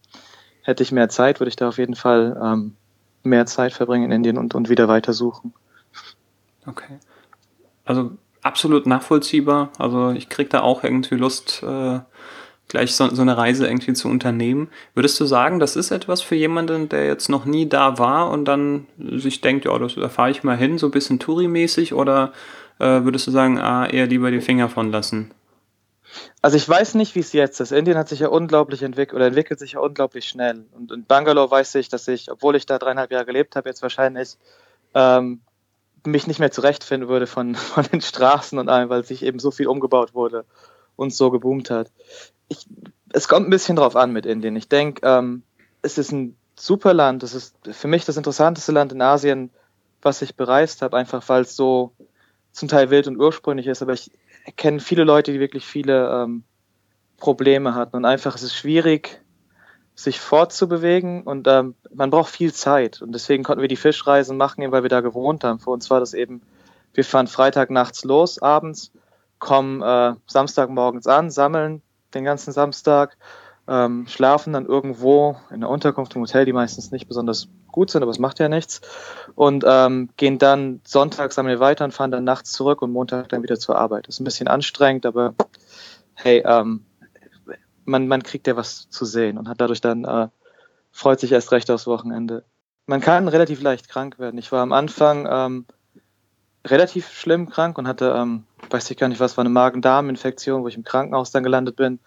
hätte 0.61 0.83
ich 0.83 0.91
mehr 0.91 1.09
Zeit, 1.09 1.39
würde 1.39 1.49
ich 1.49 1.55
da 1.55 1.69
auf 1.69 1.77
jeden 1.77 1.95
Fall 1.95 2.39
ähm, 2.41 2.75
mehr 3.23 3.45
Zeit 3.45 3.73
verbringen 3.73 4.05
in 4.05 4.11
Indien 4.11 4.37
und, 4.37 4.55
und 4.55 4.69
wieder 4.69 4.87
weiter 4.89 5.13
suchen. 5.13 5.53
Okay. 6.65 6.99
Also 7.85 8.11
absolut 8.41 8.85
nachvollziehbar. 8.85 9.71
Also 9.77 10.11
ich 10.11 10.29
kriege 10.29 10.49
da 10.49 10.61
auch 10.61 10.83
irgendwie 10.83 11.15
Lust, 11.15 11.63
äh, 11.63 11.99
gleich 12.67 12.95
so, 12.95 13.13
so, 13.13 13.21
eine 13.21 13.37
Reise 13.37 13.67
irgendwie 13.67 13.93
zu 13.93 14.07
unternehmen. 14.07 14.69
Würdest 14.93 15.19
du 15.19 15.25
sagen, 15.25 15.59
das 15.59 15.75
ist 15.75 15.91
etwas 15.91 16.21
für 16.21 16.35
jemanden, 16.35 16.89
der 16.89 17.05
jetzt 17.05 17.29
noch 17.29 17.45
nie 17.45 17.67
da 17.67 17.97
war 17.97 18.31
und 18.31 18.45
dann 18.45 18.87
sich 18.97 19.41
denkt, 19.41 19.65
ja, 19.65 19.77
das, 19.77 19.95
da 19.95 20.09
fahre 20.09 20.31
ich 20.31 20.43
mal 20.43 20.57
hin, 20.57 20.77
so 20.77 20.87
ein 20.87 20.91
bisschen 20.91 21.19
Touri-mäßig, 21.19 21.93
oder 21.93 22.31
äh, 22.79 23.03
würdest 23.03 23.27
du 23.27 23.31
sagen, 23.31 23.59
ah, 23.59 23.85
eher 23.87 24.07
lieber 24.07 24.31
die 24.31 24.41
Finger 24.41 24.69
von 24.69 24.91
lassen? 24.91 25.31
Also 26.41 26.57
ich 26.57 26.67
weiß 26.67 26.95
nicht, 26.95 27.15
wie 27.15 27.19
es 27.19 27.33
jetzt 27.33 27.59
ist. 27.59 27.71
Indien 27.71 27.97
hat 27.97 28.09
sich 28.09 28.19
ja 28.19 28.27
unglaublich 28.27 28.83
entwickelt 28.83 29.15
oder 29.15 29.27
entwickelt 29.27 29.59
sich 29.59 29.73
ja 29.73 29.79
unglaublich 29.79 30.27
schnell. 30.27 30.65
Und 30.71 30.91
in 30.91 31.05
Bangalore 31.05 31.51
weiß 31.51 31.75
ich, 31.75 31.89
dass 31.89 32.07
ich, 32.07 32.31
obwohl 32.31 32.55
ich 32.55 32.65
da 32.65 32.79
dreieinhalb 32.79 33.11
Jahre 33.11 33.25
gelebt 33.25 33.55
habe, 33.55 33.69
jetzt 33.69 33.81
wahrscheinlich 33.81 34.37
ähm, 34.93 35.41
mich 36.05 36.27
nicht 36.27 36.39
mehr 36.39 36.51
zurechtfinden 36.51 37.09
würde 37.09 37.27
von, 37.27 37.55
von 37.55 37.83
den 37.85 38.01
Straßen 38.01 38.57
und 38.59 38.69
allem, 38.69 38.89
weil 38.89 39.03
sich 39.03 39.23
eben 39.23 39.39
so 39.39 39.51
viel 39.51 39.67
umgebaut 39.67 40.13
wurde 40.13 40.45
und 40.95 41.13
so 41.13 41.31
geboomt 41.31 41.69
hat. 41.69 41.91
Ich, 42.47 42.67
es 43.13 43.27
kommt 43.27 43.47
ein 43.47 43.51
bisschen 43.51 43.75
drauf 43.75 43.95
an 43.95 44.11
mit 44.11 44.25
Indien. 44.25 44.55
Ich 44.55 44.67
denke, 44.67 45.01
ähm, 45.07 45.43
es 45.81 45.97
ist 45.97 46.11
ein 46.11 46.35
super 46.55 46.93
Land. 46.93 47.23
Es 47.23 47.33
ist 47.33 47.55
für 47.71 47.87
mich 47.87 48.05
das 48.05 48.17
interessanteste 48.17 48.71
Land 48.71 48.91
in 48.91 49.01
Asien, 49.01 49.49
was 50.01 50.21
ich 50.21 50.35
bereist 50.35 50.81
habe, 50.81 50.97
einfach 50.97 51.27
weil 51.29 51.41
es 51.41 51.55
so 51.55 51.91
zum 52.51 52.67
Teil 52.67 52.89
wild 52.89 53.07
und 53.07 53.17
ursprünglich 53.17 53.67
ist. 53.67 53.81
Aber 53.81 53.93
ich 53.93 54.11
kenne 54.57 54.79
viele 54.79 55.03
Leute, 55.03 55.31
die 55.31 55.39
wirklich 55.39 55.65
viele 55.65 56.23
ähm, 56.23 56.43
Probleme 57.17 57.75
hatten. 57.75 57.95
Und 57.95 58.05
einfach 58.05 58.35
es 58.35 58.43
ist 58.43 58.55
schwierig, 58.55 59.21
sich 60.03 60.19
fortzubewegen 60.19 61.23
und 61.23 61.47
ähm, 61.47 61.75
man 61.93 62.09
braucht 62.09 62.31
viel 62.31 62.53
Zeit. 62.53 63.01
Und 63.01 63.13
deswegen 63.13 63.43
konnten 63.43 63.61
wir 63.61 63.67
die 63.67 63.75
Fischreisen 63.75 64.37
machen, 64.37 64.61
eben 64.61 64.71
weil 64.71 64.83
wir 64.83 64.89
da 64.89 65.01
gewohnt 65.01 65.43
haben. 65.43 65.59
Für 65.59 65.71
uns 65.71 65.89
war 65.89 65.99
das 65.99 66.13
eben, 66.13 66.41
wir 66.93 67.05
fahren 67.05 67.27
Freitag 67.27 67.69
nachts 67.69 68.03
los, 68.03 68.41
abends, 68.41 68.91
kommen 69.39 69.81
äh, 69.81 70.13
Samstagmorgens 70.27 71.07
an, 71.07 71.29
sammeln 71.29 71.81
den 72.13 72.25
ganzen 72.25 72.51
Samstag, 72.51 73.17
ähm, 73.67 74.05
schlafen 74.07 74.53
dann 74.53 74.65
irgendwo 74.65 75.37
in 75.49 75.61
der 75.61 75.69
Unterkunft 75.69 76.15
im 76.15 76.21
Hotel, 76.21 76.45
die 76.45 76.53
meistens 76.53 76.91
nicht 76.91 77.07
besonders 77.07 77.47
gut 77.71 77.89
sind, 77.89 78.01
aber 78.01 78.11
es 78.11 78.19
macht 78.19 78.39
ja 78.39 78.49
nichts. 78.49 78.81
Und 79.35 79.63
ähm, 79.67 80.09
gehen 80.17 80.39
dann 80.39 80.81
sonntags 80.83 81.35
sammeln 81.35 81.59
weiter 81.59 81.85
und 81.85 81.93
fahren 81.93 82.11
dann 82.11 82.23
nachts 82.23 82.51
zurück 82.51 82.81
und 82.81 82.91
Montag 82.91 83.29
dann 83.29 83.43
wieder 83.43 83.57
zur 83.59 83.77
Arbeit. 83.77 84.07
Das 84.07 84.15
ist 84.15 84.19
ein 84.19 84.25
bisschen 84.25 84.47
anstrengend, 84.47 85.05
aber 85.05 85.35
hey, 86.15 86.43
ähm, 86.45 86.85
man, 87.85 88.07
man 88.07 88.23
kriegt 88.23 88.47
ja 88.47 88.55
was 88.55 88.89
zu 88.89 89.05
sehen 89.05 89.37
und 89.37 89.47
hat 89.47 89.61
dadurch 89.61 89.81
dann, 89.81 90.05
äh, 90.05 90.27
freut 90.91 91.19
sich 91.19 91.31
erst 91.31 91.51
recht 91.51 91.71
aufs 91.71 91.87
Wochenende. 91.87 92.43
Man 92.85 93.01
kann 93.01 93.27
relativ 93.27 93.61
leicht 93.61 93.87
krank 93.89 94.19
werden. 94.19 94.37
Ich 94.37 94.51
war 94.51 94.61
am 94.61 94.73
Anfang 94.73 95.27
ähm, 95.29 95.65
relativ 96.65 97.11
schlimm 97.11 97.49
krank 97.49 97.77
und 97.77 97.87
hatte, 97.87 98.13
ähm, 98.15 98.43
weiß 98.69 98.89
ich 98.91 98.97
gar 98.97 99.07
nicht 99.07 99.19
was, 99.19 99.37
war 99.37 99.43
eine 99.43 99.49
Magen-Darm-Infektion, 99.49 100.63
wo 100.63 100.67
ich 100.67 100.75
im 100.75 100.83
Krankenhaus 100.83 101.31
dann 101.31 101.43
gelandet 101.43 101.75
bin. 101.75 101.99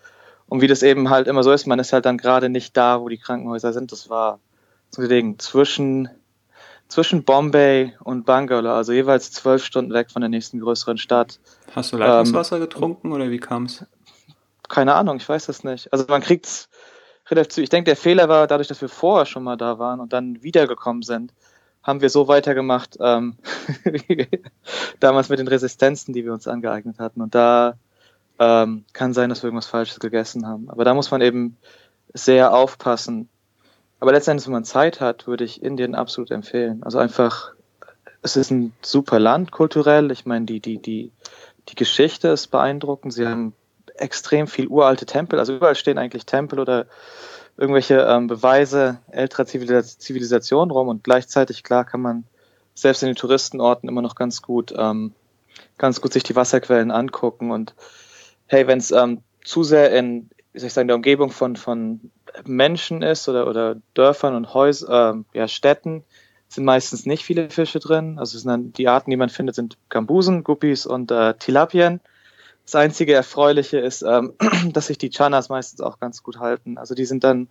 Und 0.46 0.60
wie 0.60 0.66
das 0.66 0.82
eben 0.82 1.10
halt 1.10 1.26
immer 1.26 1.42
so 1.42 1.52
ist, 1.52 1.66
man 1.66 1.78
ist 1.78 1.92
halt 1.92 2.04
dann 2.04 2.18
gerade 2.18 2.48
nicht 2.48 2.76
da, 2.76 3.00
wo 3.00 3.08
die 3.08 3.18
Krankenhäuser 3.18 3.72
sind. 3.72 3.92
Das 3.92 4.10
war 4.10 4.40
zwischen, 4.90 6.08
zwischen 6.88 7.24
Bombay 7.24 7.94
und 8.04 8.26
Bangalore, 8.26 8.74
also 8.74 8.92
jeweils 8.92 9.32
zwölf 9.32 9.64
Stunden 9.64 9.92
weg 9.92 10.10
von 10.10 10.20
der 10.20 10.28
nächsten 10.28 10.60
größeren 10.60 10.98
Stadt. 10.98 11.40
Hast 11.74 11.92
du 11.92 11.96
Leitungswasser 11.96 12.56
ähm, 12.56 12.62
getrunken 12.62 13.12
oder 13.12 13.30
wie 13.30 13.38
kam 13.38 13.64
es? 13.64 13.84
Keine 14.68 14.94
Ahnung, 14.94 15.16
ich 15.16 15.28
weiß 15.28 15.46
das 15.46 15.64
nicht. 15.64 15.92
Also 15.92 16.06
man 16.08 16.22
kriegt 16.22 16.46
es 16.46 16.68
relativ 17.28 17.54
zu. 17.54 17.62
Ich 17.62 17.70
denke, 17.70 17.86
der 17.86 17.96
Fehler 17.96 18.28
war 18.28 18.46
dadurch, 18.46 18.68
dass 18.68 18.80
wir 18.80 18.88
vorher 18.88 19.26
schon 19.26 19.44
mal 19.44 19.56
da 19.56 19.78
waren 19.78 20.00
und 20.00 20.12
dann 20.12 20.42
wiedergekommen 20.42 21.02
sind, 21.02 21.32
haben 21.82 22.00
wir 22.00 22.08
so 22.08 22.28
weitergemacht, 22.28 22.96
ähm, 23.00 23.36
damals 25.00 25.28
mit 25.28 25.38
den 25.38 25.48
Resistenzen, 25.48 26.14
die 26.14 26.24
wir 26.24 26.32
uns 26.32 26.48
angeeignet 26.48 26.98
hatten. 26.98 27.20
Und 27.20 27.34
da 27.34 27.76
ähm, 28.38 28.84
kann 28.92 29.12
sein, 29.12 29.28
dass 29.28 29.42
wir 29.42 29.48
irgendwas 29.48 29.66
Falsches 29.66 30.00
gegessen 30.00 30.46
haben. 30.46 30.70
Aber 30.70 30.84
da 30.84 30.94
muss 30.94 31.10
man 31.10 31.20
eben 31.20 31.56
sehr 32.14 32.54
aufpassen. 32.54 33.28
Aber 34.00 34.12
letztendlich, 34.12 34.46
wenn 34.46 34.54
man 34.54 34.64
Zeit 34.64 35.00
hat, 35.00 35.26
würde 35.26 35.44
ich 35.44 35.62
Indien 35.62 35.94
absolut 35.94 36.30
empfehlen. 36.30 36.82
Also 36.82 36.98
einfach, 36.98 37.52
es 38.22 38.36
ist 38.36 38.50
ein 38.50 38.72
super 38.80 39.18
Land 39.18 39.50
kulturell. 39.50 40.10
Ich 40.10 40.24
meine, 40.24 40.46
die, 40.46 40.60
die, 40.60 40.78
die, 40.78 41.12
die 41.68 41.74
Geschichte 41.74 42.28
ist 42.28 42.48
beeindruckend. 42.48 43.12
Sie 43.12 43.26
haben 43.26 43.52
extrem 43.94 44.46
viel 44.46 44.68
uralte 44.68 45.06
Tempel. 45.06 45.38
Also 45.38 45.56
überall 45.56 45.74
stehen 45.74 45.98
eigentlich 45.98 46.26
Tempel 46.26 46.58
oder 46.58 46.86
irgendwelche 47.56 48.00
ähm, 48.00 48.26
Beweise 48.26 48.98
älterer 49.10 49.46
Zivilisation 49.46 50.70
rum 50.70 50.88
und 50.88 51.04
gleichzeitig 51.04 51.62
klar 51.62 51.84
kann 51.84 52.00
man 52.00 52.24
selbst 52.74 53.02
in 53.02 53.06
den 53.06 53.16
Touristenorten 53.16 53.88
immer 53.88 54.02
noch 54.02 54.16
ganz 54.16 54.42
gut 54.42 54.74
ähm, 54.76 55.12
ganz 55.78 56.00
gut 56.00 56.12
sich 56.12 56.24
die 56.24 56.34
Wasserquellen 56.34 56.90
angucken 56.90 57.52
und 57.52 57.74
hey, 58.46 58.66
wenn 58.66 58.78
es 58.78 58.90
ähm, 58.90 59.22
zu 59.44 59.62
sehr 59.62 59.92
in 59.92 60.30
wie 60.54 60.60
soll 60.60 60.68
ich 60.68 60.72
sagen, 60.72 60.88
der 60.88 60.96
Umgebung 60.96 61.30
von, 61.30 61.56
von 61.56 62.12
Menschen 62.46 63.02
ist 63.02 63.28
oder, 63.28 63.48
oder 63.48 63.76
Dörfern 63.94 64.36
und 64.36 64.54
Häusern, 64.54 65.26
äh, 65.34 65.38
ja, 65.38 65.48
Städten, 65.48 66.04
sind 66.48 66.64
meistens 66.64 67.06
nicht 67.06 67.24
viele 67.24 67.50
Fische 67.50 67.80
drin. 67.80 68.20
Also 68.20 68.38
sind 68.38 68.48
dann, 68.48 68.72
die 68.72 68.86
Arten, 68.86 69.10
die 69.10 69.16
man 69.16 69.30
findet, 69.30 69.56
sind 69.56 69.76
Gambusen, 69.88 70.44
Guppies 70.44 70.86
und 70.86 71.10
äh, 71.10 71.34
Tilapien. 71.34 72.00
Das 72.64 72.74
einzige 72.76 73.12
Erfreuliche 73.14 73.78
ist, 73.78 74.02
ähm, 74.02 74.32
dass 74.72 74.86
sich 74.86 74.98
die 74.98 75.10
Chanas 75.10 75.48
meistens 75.48 75.80
auch 75.80 76.00
ganz 76.00 76.22
gut 76.22 76.38
halten. 76.38 76.78
Also 76.78 76.94
die 76.94 77.04
sind 77.04 77.24
dann, 77.24 77.48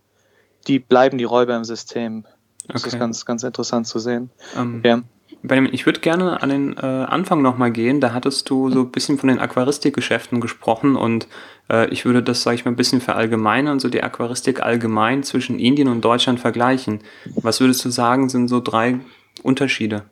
die 0.66 0.78
bleiben 0.78 1.18
die 1.18 1.24
Räuber 1.24 1.56
im 1.56 1.64
System. 1.64 2.24
Das 2.66 2.82
okay. 2.82 2.94
ist 2.94 2.98
ganz, 2.98 3.24
ganz 3.24 3.42
interessant 3.42 3.86
zu 3.86 3.98
sehen. 3.98 4.30
Ähm, 4.56 4.82
ja. 4.84 5.02
Benjamin, 5.42 5.74
ich 5.74 5.84
würde 5.84 6.00
gerne 6.00 6.42
an 6.42 6.48
den 6.48 6.76
äh, 6.78 6.80
Anfang 6.80 7.42
nochmal 7.42 7.70
gehen. 7.70 8.00
Da 8.00 8.14
hattest 8.14 8.48
du 8.48 8.70
so 8.70 8.80
ein 8.80 8.90
bisschen 8.90 9.18
von 9.18 9.28
den 9.28 9.38
Aquaristikgeschäften 9.38 10.40
gesprochen 10.40 10.96
und 10.96 11.28
äh, 11.70 11.88
ich 11.90 12.06
würde 12.06 12.22
das, 12.22 12.42
sage 12.42 12.54
ich 12.54 12.64
mal, 12.64 12.70
ein 12.70 12.76
bisschen 12.76 13.02
verallgemeinern, 13.02 13.78
so 13.78 13.90
die 13.90 14.02
Aquaristik 14.02 14.62
allgemein 14.62 15.22
zwischen 15.22 15.58
Indien 15.58 15.88
und 15.88 16.02
Deutschland 16.02 16.40
vergleichen. 16.40 17.00
Was 17.36 17.60
würdest 17.60 17.84
du 17.84 17.90
sagen, 17.90 18.30
sind 18.30 18.48
so 18.48 18.60
drei 18.60 19.00
Unterschiede? 19.42 20.04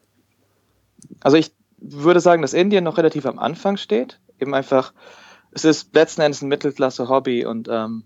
Also 1.21 1.39
ich 1.39 1.53
würde 1.79 2.21
sagen, 2.21 2.43
dass 2.43 2.53
Indien 2.53 2.85
noch 2.85 2.99
relativ 2.99 3.25
am 3.25 3.39
Anfang 3.39 3.79
steht 3.79 4.21
eben 4.43 4.55
einfach, 4.55 4.93
es 5.53 5.65
ist 5.65 5.95
letzten 5.95 6.21
Endes 6.21 6.43
ein 6.43 6.49
Mittelklasse-Hobby 6.49 7.47
und 7.47 7.69
ähm, 7.71 8.05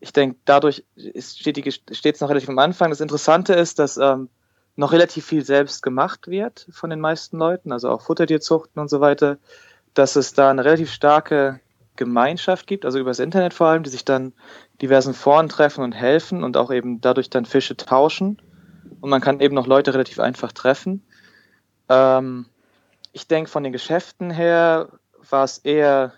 ich 0.00 0.12
denke, 0.12 0.38
dadurch 0.44 0.84
steht 0.96 1.56
es 1.58 2.20
noch 2.20 2.30
relativ 2.30 2.48
am 2.48 2.58
Anfang. 2.58 2.90
Das 2.90 3.00
Interessante 3.00 3.52
ist, 3.52 3.78
dass 3.78 3.98
ähm, 3.98 4.30
noch 4.76 4.92
relativ 4.92 5.26
viel 5.26 5.44
selbst 5.44 5.82
gemacht 5.82 6.28
wird 6.28 6.66
von 6.70 6.90
den 6.90 7.00
meisten 7.00 7.38
Leuten, 7.38 7.70
also 7.70 7.90
auch 7.90 8.00
Futtertierzuchten 8.00 8.80
und 8.80 8.88
so 8.88 9.00
weiter, 9.00 9.38
dass 9.92 10.16
es 10.16 10.32
da 10.32 10.50
eine 10.50 10.64
relativ 10.64 10.90
starke 10.90 11.60
Gemeinschaft 11.96 12.66
gibt, 12.66 12.86
also 12.86 12.98
übers 12.98 13.18
Internet 13.18 13.52
vor 13.52 13.66
allem, 13.66 13.82
die 13.82 13.90
sich 13.90 14.06
dann 14.06 14.32
diversen 14.80 15.12
Foren 15.12 15.50
treffen 15.50 15.84
und 15.84 15.92
helfen 15.92 16.42
und 16.42 16.56
auch 16.56 16.70
eben 16.70 17.00
dadurch 17.00 17.28
dann 17.28 17.44
Fische 17.44 17.76
tauschen. 17.76 18.40
Und 19.00 19.10
man 19.10 19.20
kann 19.20 19.40
eben 19.40 19.54
noch 19.54 19.66
Leute 19.66 19.92
relativ 19.92 20.18
einfach 20.18 20.52
treffen. 20.52 21.04
Ähm, 21.90 22.46
ich 23.12 23.26
denke, 23.26 23.50
von 23.50 23.64
den 23.64 23.72
Geschäften 23.72 24.30
her 24.30 24.88
war 25.28 25.44
es 25.44 25.58
eher 25.58 26.12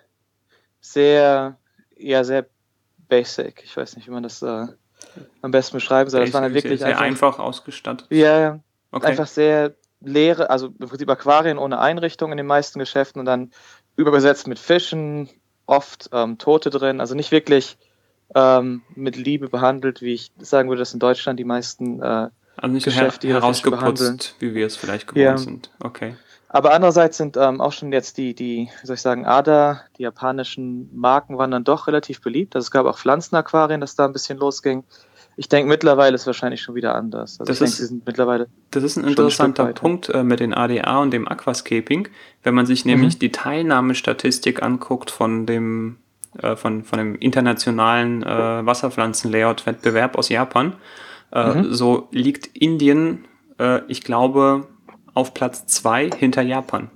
sehr, 0.81 1.59
ja, 1.97 2.25
sehr 2.25 2.47
basic. 3.09 3.63
Ich 3.65 3.77
weiß 3.77 3.97
nicht, 3.97 4.07
wie 4.07 4.13
man 4.13 4.23
das 4.23 4.43
äh, 4.43 4.67
am 5.43 5.51
besten 5.51 5.77
beschreiben 5.77 6.11
soll. 6.11 6.25
Das 6.25 6.35
war 6.35 6.43
halt 6.43 6.55
wirklich 6.55 6.81
sehr 6.81 6.89
einfach, 6.89 7.03
einfach 7.03 7.39
ausgestattet. 7.39 8.07
Ja, 8.11 8.61
okay. 8.91 9.07
einfach 9.07 9.27
sehr 9.27 9.75
leere, 10.01 10.51
also 10.51 10.69
im 10.79 10.89
Prinzip 10.89 11.09
Aquarien 11.09 11.59
ohne 11.59 11.79
Einrichtung 11.79 12.33
in 12.33 12.37
den 12.37 12.47
meisten 12.47 12.79
Geschäften 12.79 13.21
und 13.21 13.27
dann 13.27 13.53
überbesetzt 13.97 14.47
mit 14.49 14.59
Fischen, 14.59 15.29
oft 15.67 16.11
ähm, 16.13 16.39
Tote 16.39 16.71
drin, 16.71 17.01
also 17.01 17.15
nicht 17.15 17.31
wirklich 17.31 17.79
ähm, 18.35 18.83
mit 18.95 19.17
Liebe 19.17 19.49
behandelt, 19.49 20.03
wie 20.03 20.15
ich 20.15 20.33
sagen 20.39 20.69
würde, 20.69 20.81
dass 20.81 20.93
in 20.93 21.01
Deutschland 21.01 21.39
die 21.39 21.45
meisten 21.45 22.03
äh, 22.03 22.29
also 22.57 22.75
nicht 22.75 22.85
Geschäfte 22.85 23.29
her 23.29 23.37
herausgeputzt, 23.37 24.37
wie 24.41 24.55
wir 24.55 24.67
es 24.67 24.77
vielleicht 24.77 25.07
gewohnt 25.07 25.23
ja. 25.23 25.39
sind. 25.39 25.71
Okay. 25.81 26.17
Aber 26.53 26.75
andererseits 26.75 27.17
sind 27.17 27.39
ähm, 27.39 27.61
auch 27.63 27.73
schon 27.73 27.93
jetzt 27.93 28.19
die, 28.19 28.35
die, 28.35 28.69
wie 28.81 28.87
soll 28.87 28.95
ich 28.95 29.01
sagen, 29.01 29.25
ADA, 29.25 29.81
die 29.97 30.03
japanischen 30.03 30.91
Marken 30.95 31.39
waren 31.39 31.51
dann 31.51 31.65
doch 31.65 31.87
relativ 31.87 32.21
beliebt. 32.21 32.55
Also 32.55 32.67
es 32.67 32.71
gab 32.71 32.85
auch 32.85 32.99
Pflanzenaquarien, 32.99 33.81
dass 33.81 33.97
da 33.97 34.05
ein 34.05 34.13
bisschen 34.13 34.39
losging. 34.39 34.85
Ich 35.39 35.49
denke, 35.49 35.69
mittlerweile 35.69 36.15
ist 36.15 36.23
es 36.23 36.27
wahrscheinlich 36.27 36.61
schon 36.61 36.75
wieder 36.75 36.95
anders. 36.95 37.41
Also 37.41 37.45
das 37.45 37.57
ich 37.57 37.63
ist, 37.63 37.71
denke, 37.71 37.77
sie 37.77 37.87
sind 37.87 38.07
mittlerweile. 38.07 38.49
Das 38.71 38.83
ist 38.83 38.99
ein 38.99 39.05
interessanter 39.05 39.65
ein 39.65 39.75
Punkt 39.75 40.11
äh, 40.11 40.23
mit 40.23 40.41
den 40.41 40.53
ADA 40.53 40.99
und 40.99 41.11
dem 41.11 41.27
Aquascaping. 41.27 42.09
Wenn 42.43 42.55
man 42.55 42.67
sich 42.67 42.85
nämlich 42.85 43.15
mhm. 43.15 43.19
die 43.21 43.33
Teilnahmestatistik 43.33 44.63
anguckt 44.63 45.11
von 45.11 45.47
dem, 45.47 45.97
äh, 46.39 46.55
von, 46.55 46.85
von 46.85 46.99
dem 46.99 47.15
internationalen 47.17 48.23
äh, 48.23 48.67
Wasserpflanzen-Layout-Wettbewerb 48.67 50.19
aus 50.19 50.29
Japan, 50.29 50.75
Äh, 51.33 51.55
mhm. 51.55 51.73
So 51.73 52.09
liegt 52.11 52.47
Indien, 52.49 53.25
äh, 53.59 53.81
ich 53.89 54.03
glaube, 54.03 54.67
auf 55.15 55.35
Platz 55.35 55.67
zwei 55.67 56.11
hinter 56.11 56.43
Japan. 56.43 56.91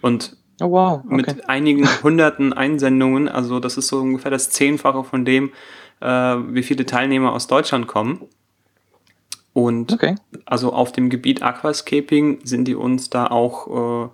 Und 0.00 0.36
oh, 0.60 0.70
wow. 0.70 1.02
okay. 1.04 1.14
mit 1.14 1.48
einigen 1.48 1.88
hunderten 2.02 2.52
Einsendungen, 2.52 3.28
also 3.28 3.60
das 3.60 3.76
ist 3.76 3.88
so 3.88 3.98
ungefähr 4.00 4.30
das 4.30 4.50
Zehnfache 4.50 5.04
von 5.04 5.24
dem, 5.24 5.52
äh, 6.00 6.06
wie 6.06 6.62
viele 6.62 6.86
Teilnehmer 6.86 7.32
aus 7.32 7.46
Deutschland 7.46 7.86
kommen. 7.86 8.26
Und 9.54 9.92
okay. 9.92 10.14
also 10.46 10.72
auf 10.72 10.92
dem 10.92 11.10
Gebiet 11.10 11.42
Aquascaping 11.42 12.40
sind 12.44 12.66
die 12.66 12.74
uns 12.74 13.10
da 13.10 13.26
auch 13.26 14.06
äh, 14.06 14.08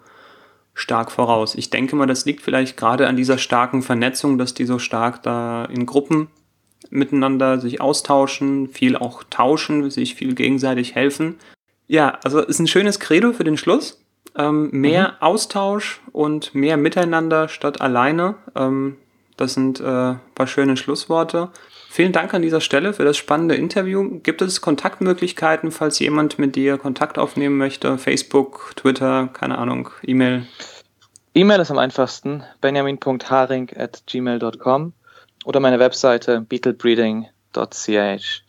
stark 0.74 1.12
voraus. 1.12 1.54
Ich 1.54 1.70
denke 1.70 1.96
mal, 1.96 2.06
das 2.06 2.24
liegt 2.24 2.42
vielleicht 2.42 2.76
gerade 2.76 3.06
an 3.06 3.16
dieser 3.16 3.38
starken 3.38 3.82
Vernetzung, 3.82 4.38
dass 4.38 4.54
die 4.54 4.64
so 4.64 4.78
stark 4.78 5.22
da 5.22 5.64
in 5.64 5.86
Gruppen 5.86 6.28
miteinander 6.90 7.60
sich 7.60 7.80
austauschen, 7.80 8.68
viel 8.68 8.96
auch 8.96 9.24
tauschen, 9.24 9.90
sich 9.90 10.14
viel 10.14 10.34
gegenseitig 10.34 10.94
helfen. 10.94 11.36
Ja, 11.88 12.18
also 12.22 12.40
ist 12.40 12.60
ein 12.60 12.68
schönes 12.68 13.00
Credo 13.00 13.32
für 13.32 13.44
den 13.44 13.56
Schluss. 13.56 14.00
Ähm, 14.36 14.68
mehr 14.70 15.08
mhm. 15.08 15.14
Austausch 15.20 16.00
und 16.12 16.54
mehr 16.54 16.76
Miteinander 16.76 17.48
statt 17.48 17.80
alleine. 17.80 18.36
Ähm, 18.54 18.98
das 19.36 19.54
sind 19.54 19.80
äh, 19.80 19.82
paar 19.82 20.46
schöne 20.46 20.76
Schlussworte. 20.76 21.50
Vielen 21.90 22.12
Dank 22.12 22.34
an 22.34 22.42
dieser 22.42 22.60
Stelle 22.60 22.92
für 22.92 23.04
das 23.04 23.16
spannende 23.16 23.54
Interview. 23.54 24.20
Gibt 24.22 24.42
es 24.42 24.60
Kontaktmöglichkeiten, 24.60 25.72
falls 25.72 25.98
jemand 25.98 26.38
mit 26.38 26.54
dir 26.54 26.76
Kontakt 26.76 27.18
aufnehmen 27.18 27.56
möchte? 27.56 27.96
Facebook, 27.98 28.72
Twitter, 28.76 29.28
keine 29.32 29.58
Ahnung, 29.58 29.90
E-Mail? 30.02 30.46
E-Mail 31.34 31.60
ist 31.60 31.70
am 31.70 31.78
einfachsten, 31.78 32.44
benjamin.haring 32.60 33.70
at 33.76 34.02
gmail.com 34.06 34.92
oder 35.44 35.60
meine 35.60 35.78
Webseite 35.78 36.42
beetlebreeding.ch, 36.42 38.42